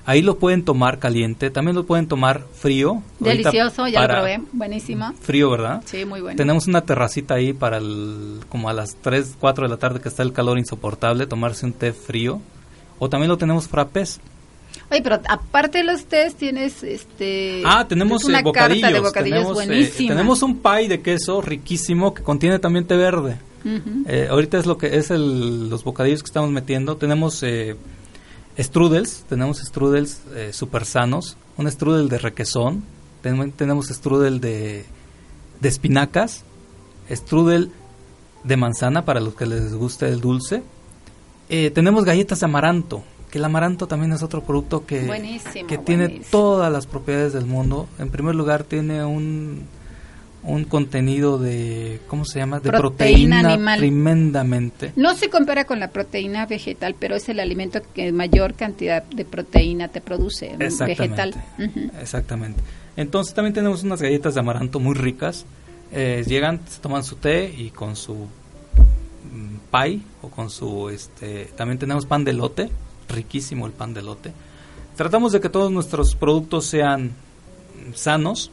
[0.04, 3.02] Ahí lo pueden tomar caliente, también lo pueden tomar frío.
[3.20, 4.40] Delicioso, ya lo probé.
[4.52, 5.12] Buenísimo.
[5.20, 5.82] Frío, ¿verdad?
[5.84, 6.36] Sí, muy bueno.
[6.36, 10.08] Tenemos una terracita ahí para el, como a las 3, 4 de la tarde que
[10.08, 12.40] está el calor insoportable, tomarse un té frío.
[12.98, 14.20] O también lo tenemos frappés.
[14.90, 17.62] Oye, pero aparte de los test, tienes este.
[17.64, 18.82] Ah, tenemos una eh, bocadillos.
[18.82, 20.14] carta de bocadillos tenemos, eh, buenísima.
[20.14, 23.38] tenemos un pie de queso riquísimo que contiene también té verde.
[24.06, 26.96] Eh, ahorita es lo que es el, los bocadillos que estamos metiendo.
[26.96, 27.76] Tenemos eh,
[28.58, 32.82] strudels, tenemos strudels eh, super sanos, un strudel de requesón,
[33.22, 34.84] ten- tenemos strudel de,
[35.60, 36.44] de espinacas,
[37.10, 37.70] strudel
[38.44, 40.62] de manzana para los que les guste el dulce.
[41.48, 45.78] Eh, tenemos galletas de amaranto, que el amaranto también es otro producto que, Buenísimo, que
[45.78, 47.88] tiene todas las propiedades del mundo.
[47.98, 49.66] En primer lugar, tiene un,
[50.44, 52.58] un contenido de, ¿cómo se llama?
[52.58, 53.78] De Proteína proteína, animal.
[53.78, 54.92] tremendamente.
[54.96, 59.24] No se compara con la proteína vegetal, pero es el alimento que mayor cantidad de
[59.24, 61.02] proteína te produce, Exactamente.
[61.02, 61.44] vegetal.
[62.00, 62.60] Exactamente.
[62.96, 65.46] Entonces también tenemos unas galletas de amaranto muy ricas.
[65.92, 71.50] Eh, llegan, se toman su té y con su mm, pie o con su este
[71.56, 72.68] también tenemos pan de lote,
[73.08, 74.32] riquísimo el pan de lote.
[74.96, 78.50] Tratamos de que todos nuestros productos sean mm, sanos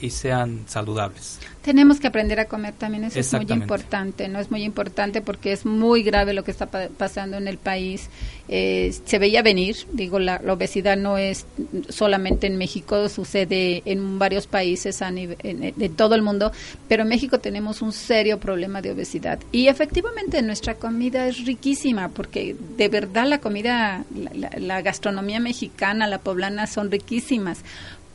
[0.00, 1.38] y sean saludables.
[1.62, 5.52] Tenemos que aprender a comer también, eso es muy importante, no es muy importante porque
[5.52, 8.08] es muy grave lo que está pa- pasando en el país.
[8.48, 11.44] Eh, se veía venir, digo, la, la obesidad no es
[11.90, 16.52] solamente en México, sucede en varios países a nive- en, en- de todo el mundo,
[16.88, 19.38] pero en México tenemos un serio problema de obesidad.
[19.52, 25.40] Y efectivamente nuestra comida es riquísima porque de verdad la comida, la, la- la gastronomía
[25.40, 27.58] mexicana, la poblana son riquísimas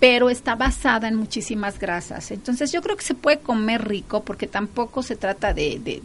[0.04, 2.30] pero está basada en muchísimas grasas.
[2.32, 6.02] Entonces yo creo que se puede comer rico porque tampoco se trata de, de,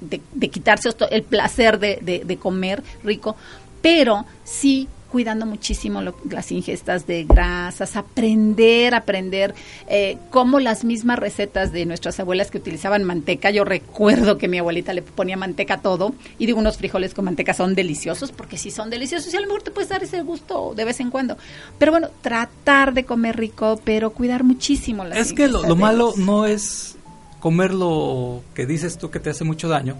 [0.00, 3.36] de, de- quitarse el placer de comer rico,
[3.80, 9.54] pero sí cuidando muchísimo lo- las ingestas de grasas, aprender, aprender
[9.86, 14.58] eh, cómo las mismas recetas de nuestras abuelas que utilizaban manteca, yo recuerdo que mi
[14.58, 18.56] abuelita le ponía manteca a todo y digo unos frijoles con manteca son deliciosos porque
[18.56, 21.10] sí son deliciosos y a lo mejor te puedes dar ese gusto de vez en
[21.10, 21.36] cuando.
[21.78, 26.14] Pero bueno, tratar de comer rico, pero cuidar muchísimo las Es que lo, lo malo
[26.16, 26.96] no es
[27.40, 29.96] comer lo que dices tú que te hace mucho daño,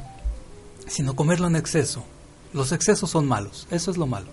[0.87, 2.03] sino comerlo en exceso.
[2.55, 4.27] Los excesos son malos, eso es lo malo.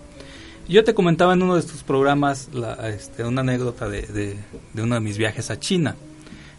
[0.69, 4.37] Yo te comentaba en uno de estos programas la- este, una anécdota de, de-
[4.73, 5.95] de uno de mis viajes a China.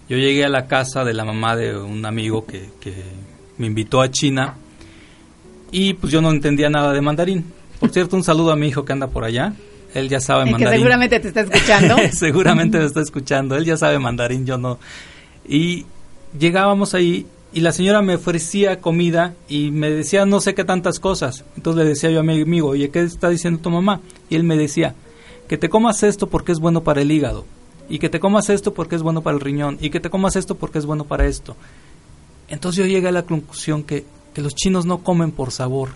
[0.08, 2.92] Yo llegué a la casa de la mamá de un amigo que, que
[3.58, 4.54] me invitó a China
[5.70, 7.44] y pues yo no entendía nada de mandarín.
[7.78, 9.52] Por cierto, un saludo a mi hijo que anda por allá.
[9.94, 10.78] Él ya sabe El que mandarín.
[10.80, 11.96] seguramente te está escuchando.
[12.12, 13.56] Seguramente me está escuchando.
[13.56, 14.78] Él ya sabe mandarín, yo no.
[15.48, 15.86] Y
[16.38, 21.00] llegábamos ahí y la señora me ofrecía comida y me decía no sé qué tantas
[21.00, 21.44] cosas.
[21.56, 24.00] Entonces le decía yo a mi amigo, oye, ¿qué está diciendo tu mamá?
[24.28, 24.94] Y él me decía,
[25.48, 27.44] que te comas esto porque es bueno para el hígado.
[27.88, 29.78] Y que te comas esto porque es bueno para el riñón.
[29.80, 31.56] Y que te comas esto porque es bueno para esto.
[32.46, 35.88] Entonces yo llegué a la conclusión que, que los chinos no comen por sabor.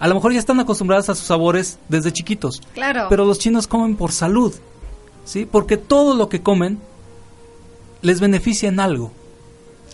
[0.00, 2.60] A lo mejor ya están acostumbrados a sus sabores desde chiquitos.
[2.74, 3.06] Claro.
[3.08, 4.52] Pero los chinos comen por salud.
[5.24, 5.46] ¿Sí?
[5.48, 6.80] Porque todo lo que comen
[8.02, 9.12] les beneficia en algo.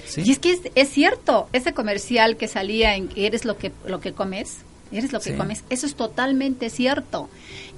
[0.06, 0.22] ¿Sí?
[0.24, 4.00] Y es que es, es cierto, ese comercial que salía en eres lo que, lo
[4.00, 4.58] que comes,
[4.92, 5.36] eres lo que Sí.
[5.36, 7.28] comes, eso es totalmente cierto.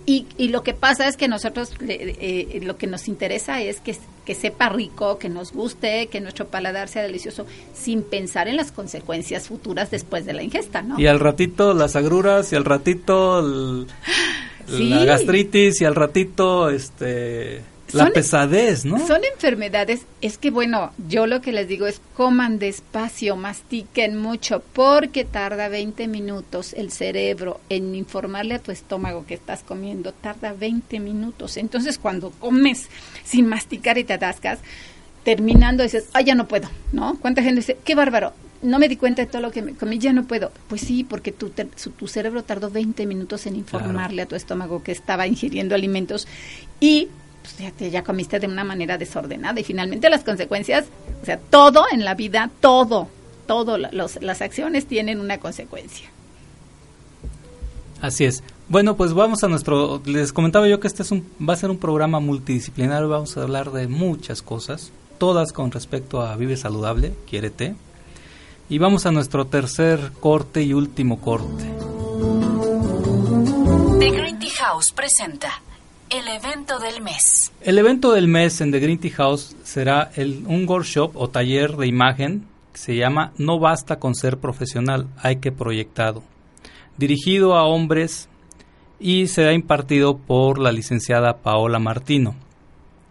[0.07, 3.95] Y, y lo que pasa es que nosotros eh, lo que nos interesa es que,
[4.25, 8.73] que sepa rico, que nos guste, que nuestro paladar sea delicioso, sin pensar en las
[8.73, 10.99] consecuencias futuras después de la ingesta, ¿no?
[10.99, 13.87] Y al ratito las agruras y al ratito el-
[14.67, 14.89] Sí.
[14.91, 17.63] la gastritis y al ratito este
[17.95, 19.05] la Son- pesadez, ¿no?
[19.07, 24.63] Son enfermedades, es que bueno, yo lo que les digo es coman despacio, mastiquen mucho,
[24.73, 30.53] porque tarda 20 minutos el cerebro en informarle a tu estómago que estás comiendo, tarda
[30.53, 31.57] 20 minutos.
[31.57, 32.89] Entonces cuando comes
[33.25, 34.59] sin masticar y te atascas,
[35.25, 37.19] terminando dices, ay, ya no puedo, ¿no?
[37.21, 38.33] ¿Cuánta gente dice, qué bárbaro?
[38.61, 40.51] No me di cuenta de todo lo que me comí, ya no puedo.
[40.69, 44.35] Pues sí, porque tu, te- su- tu cerebro tardó 20 minutos en informarle a tu
[44.35, 46.27] estómago que estaba ingiriendo alimentos
[46.81, 47.09] y
[47.57, 50.87] pues, ya, te- ya comiste de una manera desordenada y finalmente las consecuencias,
[51.23, 53.09] o sea, todo en la vida, todo,
[53.47, 56.09] todo, los- las acciones tienen una consecuencia.
[58.01, 58.43] Así es.
[58.69, 61.71] Bueno, pues vamos a nuestro les comentaba yo que este es un va a ser
[61.71, 67.15] un programa multidisciplinario, vamos a hablar de muchas cosas, todas con respecto a Vive saludable,
[67.29, 67.75] quiérete.
[68.69, 71.65] Y vamos a nuestro tercer corte y último corte.
[73.99, 75.63] The Green Tea House presenta
[76.11, 77.53] el evento del mes.
[77.61, 81.77] El evento del mes en The Green Tea House será el, un workshop o taller
[81.77, 86.23] de imagen que se llama No basta con ser profesional, hay que proyectado.
[86.97, 88.31] Dirigido a hombres
[88.99, 92.37] y será impartido por la licenciada Paola Martino.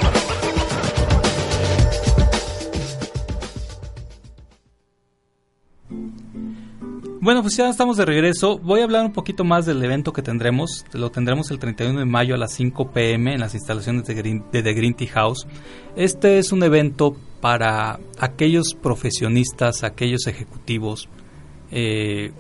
[7.21, 8.59] Bueno, pues ya estamos de regreso.
[8.59, 10.85] Voy a hablar un poquito más del evento que tendremos.
[10.93, 14.15] Lo tendremos el 31 de mayo a las 5 pm en las instalaciones de,
[14.51, 15.47] The Green Tea House.
[15.97, 21.09] Este es un evento para aquellos profesionistas, aquellos ejecutivos
[21.71, 22.33] eh,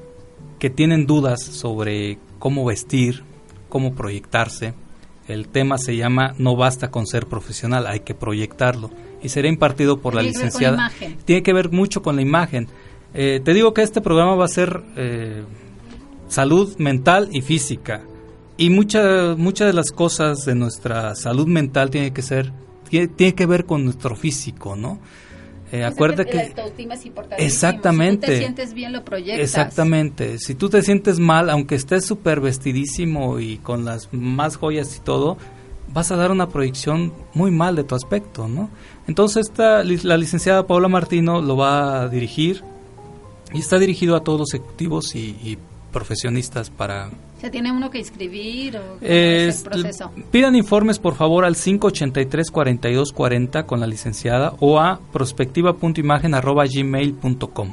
[0.59, 3.22] que tienen dudas sobre cómo vestir,
[3.68, 4.74] cómo proyectarse.
[5.26, 8.90] El tema se llama No basta con ser profesional, hay que proyectarlo.
[9.22, 10.90] Y será impartido por la licenciada.
[11.24, 12.68] Tiene que ver mucho con la imagen.
[13.14, 15.42] Eh, te digo que este programa va a ser eh,
[16.28, 18.02] salud mental y física.
[18.56, 22.52] Y muchas muchas de las cosas de nuestra salud mental tiene que ser
[22.88, 24.98] tiene, tiene que ver con nuestro físico, ¿no?
[25.73, 26.41] Eh, acuérdate que...
[26.41, 27.45] autoestima es importante.
[27.45, 28.27] Exactamente.
[28.27, 29.45] Si tú te sientes bien, lo proyectas.
[29.45, 30.39] Exactamente.
[30.39, 35.01] Si tú te sientes mal, aunque estés súper vestidísimo y con las más joyas y
[35.01, 35.37] todo,
[35.93, 38.71] vas a dar una proyección muy mal de tu aspecto, ¿no?
[39.07, 42.62] Entonces esta, la licenciada Paula Martino lo va a dirigir
[43.53, 45.59] y está dirigido a todos los ejecutivos y,
[45.93, 47.09] profesionistas para...
[47.41, 50.11] ¿Se tiene uno que inscribir o es el proceso?
[50.30, 57.72] Pidan informes por favor al 583-4240 con la licenciada o a prospectiva.imagen.gmail.com.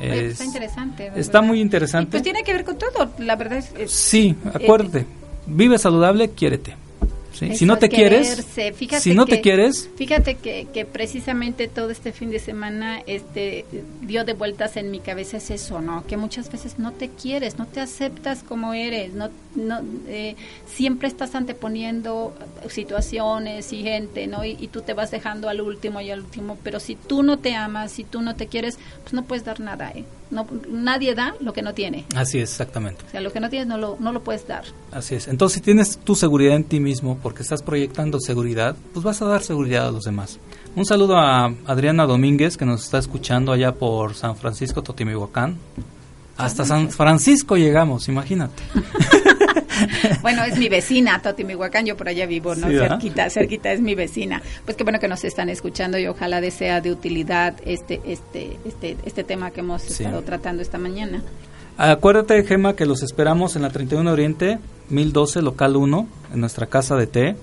[0.00, 1.12] está interesante.
[1.14, 2.10] Está muy interesante.
[2.10, 3.92] pues tiene que ver con todo, la verdad es...
[3.92, 5.06] sí, acuérdate,
[5.46, 6.74] vive saludable, quiérete.
[7.40, 8.46] Si no te quieres,
[9.00, 13.64] si no te quieres, fíjate que, que, precisamente todo este fin de semana este
[14.02, 16.06] dio de vueltas en mi cabeza es eso, ¿no?
[16.06, 20.36] Que muchas veces no te quieres, no te aceptas como eres, no, no eh,
[20.66, 22.34] siempre estás anteponiendo
[22.68, 24.44] situaciones y gente, ¿no?
[24.44, 27.38] Y, y, tú te vas dejando al último y al último, pero si tú no
[27.38, 30.04] te amas, si tú no te quieres, pues no puedes dar nada, ¿eh?
[30.30, 32.04] No, nadie da lo que no tiene.
[32.14, 33.04] Así es, exactamente.
[33.06, 34.64] O sea, lo que no tienes no lo, no lo puedes dar.
[34.92, 35.26] Así es.
[35.26, 39.26] Entonces, si tienes tu seguridad en ti mismo, porque estás proyectando seguridad, pues vas a
[39.26, 40.38] dar seguridad a los demás.
[40.76, 45.58] Un saludo a Adriana Domínguez, que nos está escuchando allá por San Francisco, Totimihuacán.
[46.36, 48.62] Hasta San Francisco llegamos, imagínate.
[50.22, 52.68] bueno, es mi vecina, Totimihuacán, yo por allá vivo, ¿no?
[52.68, 54.42] cerquita, cerquita es mi vecina.
[54.64, 58.96] Pues qué bueno que nos están escuchando y ojalá sea de utilidad este, este, este,
[59.04, 61.22] este tema que hemos estado tratando esta mañana.
[61.76, 64.58] Acuérdate, Gema, que los esperamos en la 31 Oriente,
[64.90, 67.36] 1012, local 1, en nuestra casa de té.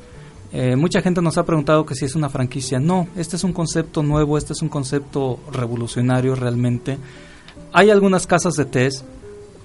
[0.53, 2.79] Eh, mucha gente nos ha preguntado que si es una franquicia.
[2.79, 6.97] No, este es un concepto nuevo, este es un concepto revolucionario realmente.
[7.73, 8.89] Hay algunas casas de té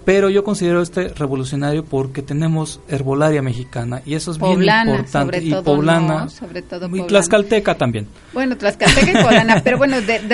[0.05, 5.55] pero yo considero este revolucionario porque tenemos herbolaria mexicana y eso es bien importante y
[5.55, 8.07] poblana sobre todo y tlaxcalteca también.
[8.33, 10.29] Bueno tlaxcalteca y poblana pero bueno de, de,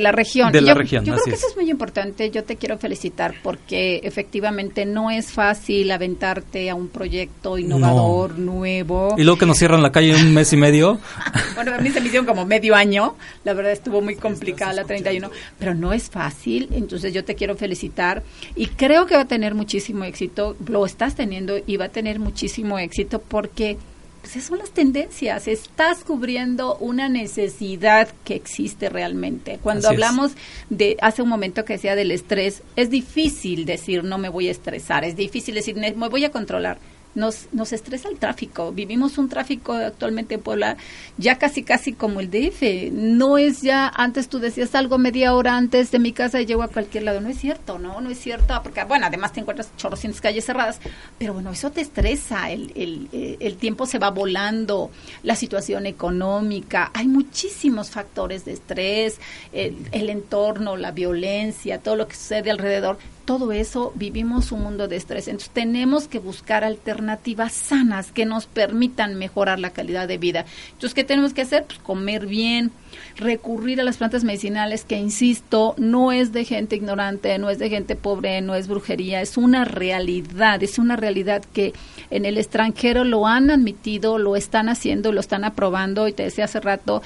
[0.00, 0.52] la región.
[0.52, 1.56] De la región yo creo que eso es.
[1.56, 7.58] muy importante yo te quiero felicitar porque efectivamente no es fácil aventarte a un proyecto
[7.58, 9.14] innovador nuevo.
[9.16, 10.98] Y luego que nos cierran la calle un mes y medio.
[11.54, 14.84] Bueno a mí se me hicieron como medio año la verdad estuvo muy complicada la
[14.84, 18.22] 31 pero no es fácil entonces yo te quiero felicitar
[18.56, 22.18] y creo que va a tener muchísimo éxito, lo estás teniendo y va a tener
[22.18, 23.76] muchísimo éxito porque
[24.20, 29.58] pues, esas son las tendencias, estás cubriendo una necesidad que existe realmente.
[29.62, 30.32] Cuando hablamos
[30.70, 34.50] de, hace un momento que decía del estrés, es difícil decir no me voy a
[34.50, 36.78] estresar, es difícil decir me voy a controlar
[37.14, 38.72] nos, nos estresa el tráfico.
[38.72, 40.76] Vivimos un tráfico actualmente en Puebla
[41.16, 42.92] ya casi casi como el DF.
[42.92, 46.62] No es ya, antes tú decías algo media hora antes de mi casa y llego
[46.62, 47.20] a cualquier lado.
[47.20, 48.00] No es cierto, ¿no?
[48.00, 50.80] No es cierto, porque bueno, además te encuentras chorrocientas calles cerradas,
[51.18, 54.90] pero bueno, eso te estresa, el, el, eh, el tiempo se va volando,
[55.22, 59.18] la situación económica, hay muchísimos factores de estrés,
[59.52, 64.88] el, el entorno, la violencia, todo lo que sucede alrededor todo eso vivimos un mundo
[64.88, 65.28] de estrés.
[65.28, 70.44] Entonces tenemos que buscar alternativas sanas que nos permitan mejorar la calidad de vida.
[70.72, 71.64] Entonces, ¿qué tenemos que hacer?
[71.64, 72.72] Pues comer bien,
[73.16, 77.70] recurrir a las plantas medicinales, que insisto, no es de gente ignorante, no es de
[77.70, 81.72] gente pobre, no es brujería, es una realidad, es una realidad que
[82.10, 86.44] en el extranjero lo han admitido, lo están haciendo, lo están aprobando, y te decía
[86.44, 87.02] hace rato,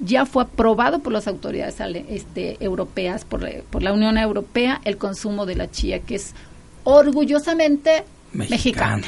[0.00, 1.76] ya fue aprobado por las autoridades
[2.08, 6.34] este, europeas, por, por, la Unión Europea, el consumo de la chía, que es
[6.84, 9.06] orgullosamente mexicano.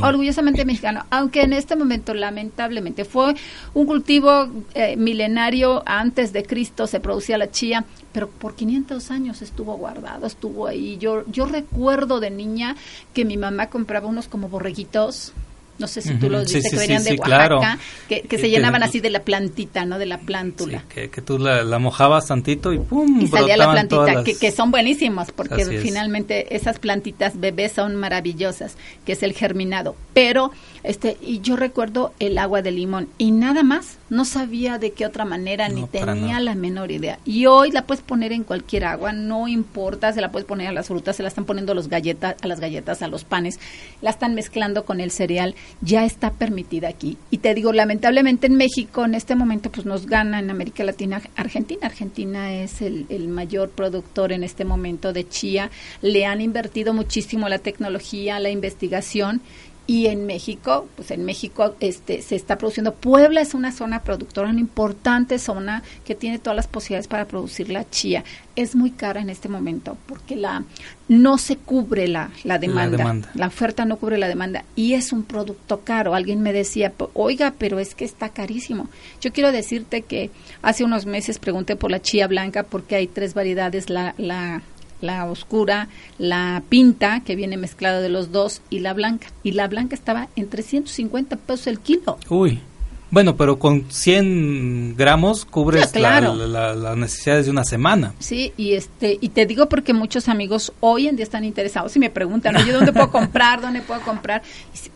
[0.00, 3.34] Orgullosamente mexicano, aunque en este momento lamentablemente fue
[3.74, 9.42] un cultivo eh, milenario, antes de Cristo se producía la chía, pero por 500 años
[9.42, 10.96] estuvo guardado, estuvo ahí.
[10.96, 12.74] Yo, yo recuerdo de niña
[13.12, 15.34] que mi mamá compraba unos como borreguitos,
[15.78, 19.10] no sé si tú los viste, que venían de Oaxaca, que, se llenaban así de
[19.10, 19.98] la plantita, ¿no?
[19.98, 20.84] De la plántula.
[20.88, 23.20] que, que, tú la, mojabas tantito y ¡pum!
[23.20, 28.76] Y salía la plantita, que, que, son buenísimos, porque finalmente esas plantitas bebés son maravillosas,
[29.04, 29.96] que es el germinado.
[30.14, 30.50] Pero,
[30.82, 35.06] este, y yo recuerdo el agua de limón, y nada más, no sabía de qué
[35.06, 37.18] otra manera, ni tenía la menor idea.
[37.24, 40.72] Y hoy la puedes poner en cualquier agua, no importa, se la puedes poner a
[40.72, 43.58] las frutas, se la están poniendo a, los galletas, a las galletas, a los panes,
[44.00, 47.16] la están mezclando con el cereal ya está permitida aquí.
[47.30, 51.20] Y te digo, lamentablemente en México en este momento pues nos gana en América Latina
[51.36, 51.86] Argentina.
[51.86, 55.70] Argentina es el, el mayor productor en este momento de chía.
[56.02, 59.40] Le han invertido muchísimo la tecnología, la investigación
[59.86, 62.94] y en México, pues en México este, se está produciendo.
[62.94, 67.68] Puebla es una zona productora, una importante zona que tiene todas las posibilidades para producir
[67.70, 68.24] la chía.
[68.56, 70.64] Es muy cara en este momento porque la
[71.08, 72.90] no se cubre la, la, demanda.
[72.90, 73.30] la demanda.
[73.34, 76.14] La oferta no cubre la demanda y es un producto caro.
[76.14, 78.88] Alguien me decía, oiga, pero es que está carísimo.
[79.20, 80.30] Yo quiero decirte que
[80.62, 84.62] hace unos meses pregunté por la chía blanca porque hay tres variedades, la, la
[85.00, 85.88] la oscura,
[86.18, 89.28] la pinta, que viene mezclada de los dos, y la blanca.
[89.42, 92.18] Y la blanca estaba en 350 pesos el kilo.
[92.28, 92.60] Uy.
[93.08, 98.14] Bueno, pero con 100 gramos cubres las necesidades de una semana.
[98.18, 102.00] Sí, y este y te digo porque muchos amigos hoy en día están interesados y
[102.00, 103.60] me preguntan, oye, ¿dónde puedo comprar?
[103.60, 104.42] ¿Dónde puedo comprar?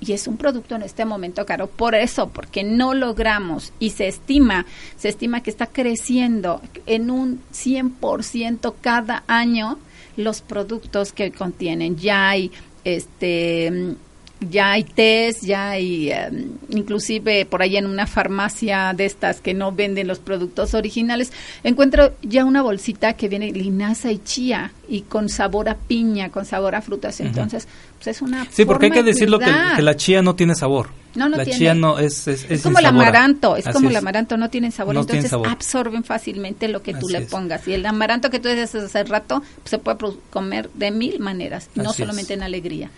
[0.01, 1.69] Y, es un producto en este momento caro.
[1.69, 7.41] Por eso, porque no logramos y se estima, se estima que está creciendo en un
[7.55, 9.79] 100% cada año
[10.17, 11.97] los productos que contienen.
[11.97, 12.51] Ya hay
[12.85, 13.97] este
[14.41, 19.53] ya hay test, ya hay em, inclusive por ahí en una farmacia de estas que
[19.55, 21.33] no venden los productos originales,
[21.63, 26.45] encuentro ya una bolsita que viene linaza y chía y con sabor a piña, con
[26.45, 27.21] sabor a frutas.
[27.21, 30.55] Entonces, pues es una Sí, porque hay que decirlo que, que, la chía no tiene
[30.55, 30.89] sabor.
[31.15, 31.59] No, no la tiene.
[31.59, 35.33] chía no es es, como el amaranto, es como el amaranto, no tiene sabor, entonces
[35.33, 37.69] absorben fácilmente lo que tú le pongas.
[37.69, 39.99] Y el amaranto que tú dices hace rato pues, se puede
[40.31, 42.91] comer de mil maneras, no solamente en alegría.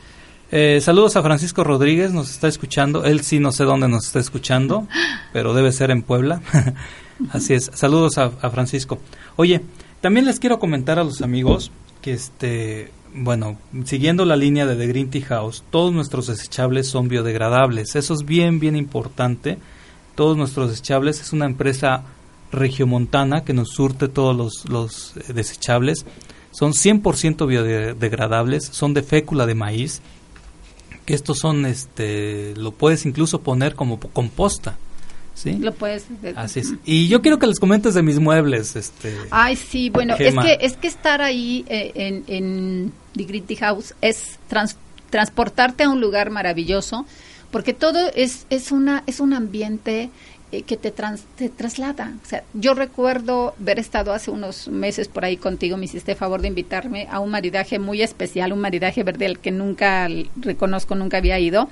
[0.55, 3.07] Eh, saludos a Francisco Rodríguez, nos está escuchando.
[3.07, 4.87] Él sí no sé dónde nos está escuchando,
[5.33, 6.43] pero debe ser en Puebla.
[7.31, 7.71] Así es.
[7.73, 8.99] Saludos a, Francisco.
[9.37, 9.63] Oye,
[10.03, 11.73] también les quiero comentar a los amigos
[12.03, 17.09] que este, bueno, siguiendo la línea de The Green Tea House, todos nuestros desechables son
[17.09, 17.97] biodegradables.
[17.97, 19.57] Eso es bien, bien importante.
[20.17, 22.03] Todos nuestros desechables es una empresa
[22.51, 26.05] regiomontana que nos surte todos los, los eh, desechables.
[26.51, 30.03] Son 100% biodegradables, son de fécula de maíz
[31.05, 34.77] que estos son, este, lo puedes incluso poner como composta.
[35.35, 35.55] ¿Sí?
[35.55, 36.07] Lo puedes.
[36.37, 36.75] Así es.
[36.85, 39.17] Y yo quiero que les comentes de mis muebles, este.
[39.31, 44.39] Ay, sí, bueno, es que es que estar ahí eh, en, en The House es
[45.11, 47.07] transportarte a un lugar maravilloso,
[47.51, 50.11] porque todo es es una es un ambiente
[50.53, 52.13] eh, que te, te traslada.
[52.23, 56.43] O sea, yo recuerdo haber estado hace unos meses por ahí contigo, me hiciste favor
[56.43, 61.17] de invitarme a un maridaje muy especial, un maridaje verde al que nunca reconozco, nunca
[61.17, 61.71] había ido.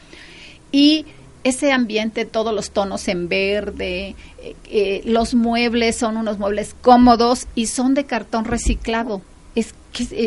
[0.72, 1.04] Y
[1.44, 7.48] ese ambiente, todos los tonos en verde, eh, eh, los muebles son unos muebles cómodos
[7.54, 9.20] y son de cartón reciclado
[9.54, 9.74] es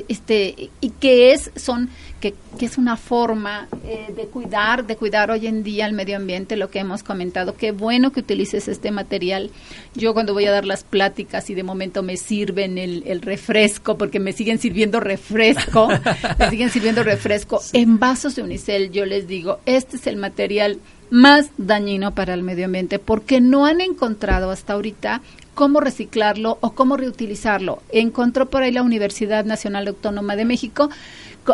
[0.10, 1.90] este y que es son
[2.24, 6.16] que, que es una forma eh, de cuidar de cuidar hoy en día el medio
[6.16, 7.58] ambiente lo que hemos comentado.
[7.58, 9.52] Qué bueno que utilices este material.
[9.94, 13.98] Yo cuando voy a dar las pláticas y de momento me sirven el, el refresco
[13.98, 15.90] porque me siguen sirviendo refresco
[16.40, 18.92] me siguen sirviendo refresco en vasos de unicel.
[18.92, 23.66] Yo les digo este es el material más dañino para el medio ambiente porque no
[23.66, 25.22] han encontrado hasta ahorita
[25.54, 27.82] cómo reciclarlo o cómo reutilizarlo.
[27.92, 30.90] Encontró por ahí la Universidad Nacional Autónoma de México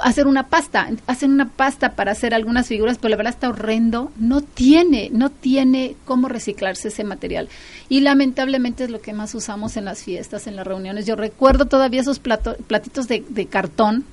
[0.01, 4.11] hacer una pasta, hacen una pasta para hacer algunas figuras, pero la verdad está horrendo,
[4.17, 7.49] no tiene, no tiene cómo reciclarse ese material.
[7.89, 11.05] Y lamentablemente es lo que más usamos en las fiestas, en las reuniones.
[11.05, 14.05] Yo recuerdo todavía esos platitos de, cartón,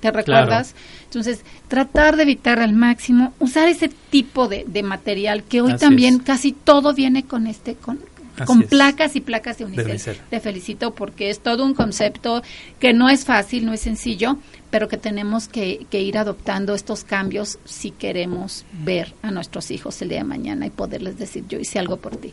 [0.00, 0.74] ¿te recuerdas?
[1.04, 6.52] Entonces, tratar de evitar al máximo usar ese tipo de, material que hoy también casi
[6.52, 7.98] todo viene con este, con,
[8.44, 10.18] con placas y placas de Unicel.
[10.28, 12.42] Te felicito porque es todo un concepto
[12.78, 14.38] que no es fácil, no es sencillo,
[14.70, 20.10] pero que tenemos que, ir adoptando estos cambios si queremos ver a nuestros hijos el
[20.10, 22.32] día de mañana y poderles decir, yo hice algo por ti.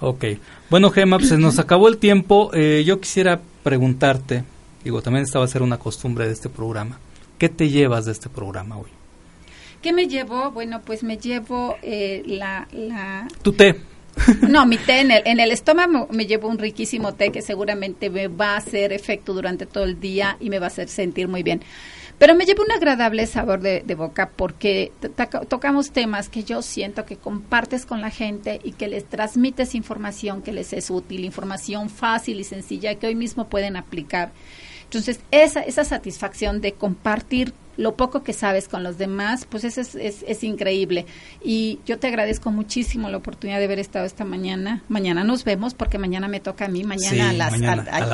[0.00, 0.24] Ok.
[0.68, 2.50] Bueno, Gemma, pues se nos acabó el tiempo.
[2.52, 4.44] Eh, yo quisiera preguntarte,
[4.84, 6.98] digo, también esta va a ser una costumbre de este programa.
[7.38, 8.90] ¿Qué te llevas de este programa hoy?
[9.82, 10.50] ¿Qué me llevo?
[10.50, 13.28] Bueno, pues me llevo eh, la, la...
[13.42, 13.76] Tu té.
[14.48, 18.10] No, mi té en el, en el estómago me llevo un riquísimo té que seguramente
[18.10, 21.28] me va a hacer efecto durante todo el día y me va a hacer sentir
[21.28, 21.62] muy bien.
[22.18, 24.90] Pero me llevo un agradable sabor de, boca porque
[25.48, 30.40] tocamos temas que yo siento que compartes con la gente y que les transmites información
[30.40, 34.32] que les es útil, información fácil y sencilla que hoy mismo pueden aplicar.
[34.84, 39.80] Entonces, esa, esa satisfacción de compartir lo poco que sabes con los demás, pues eso
[39.80, 41.06] es, es, increíble.
[41.42, 44.82] Y yo te agradezco muchísimo la oportunidad de haber estado esta mañana.
[44.88, 47.58] Mañana nos vemos porque mañana me toca a mí, mañana a las a,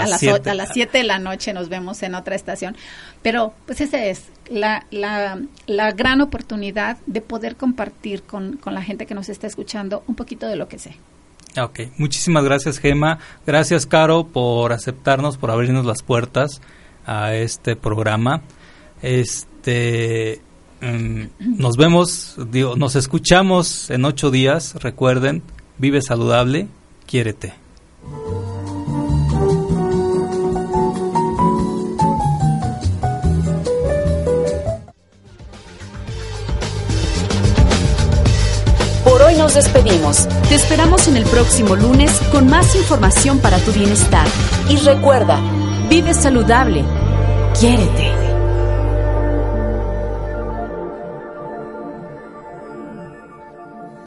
[0.07, 2.77] las, a las 7 de la noche nos vemos en otra estación.
[3.23, 8.83] Pero pues esa es la, la, la gran oportunidad de poder compartir con, con la
[8.83, 10.97] gente que nos está escuchando un poquito de lo que sé.
[11.61, 16.63] Ok, muchísimas gracias Gema, gracias Caro por aceptarnos, por abrirnos las puertas
[17.05, 18.41] a este programa.
[19.03, 19.52] Este,
[20.83, 21.27] Mm,
[21.59, 24.75] nos vemos, digo, nos escuchamos en ocho días.
[24.83, 25.43] Recuerden,
[25.79, 26.67] vive saludable,
[27.07, 27.55] quiérete.
[39.05, 40.27] Por hoy nos despedimos.
[40.49, 44.27] Te esperamos en el próximo lunes con más información para tu bienestar.
[44.69, 45.39] Y recuerda,
[45.89, 46.85] vive saludable,
[47.61, 48.22] quiérete.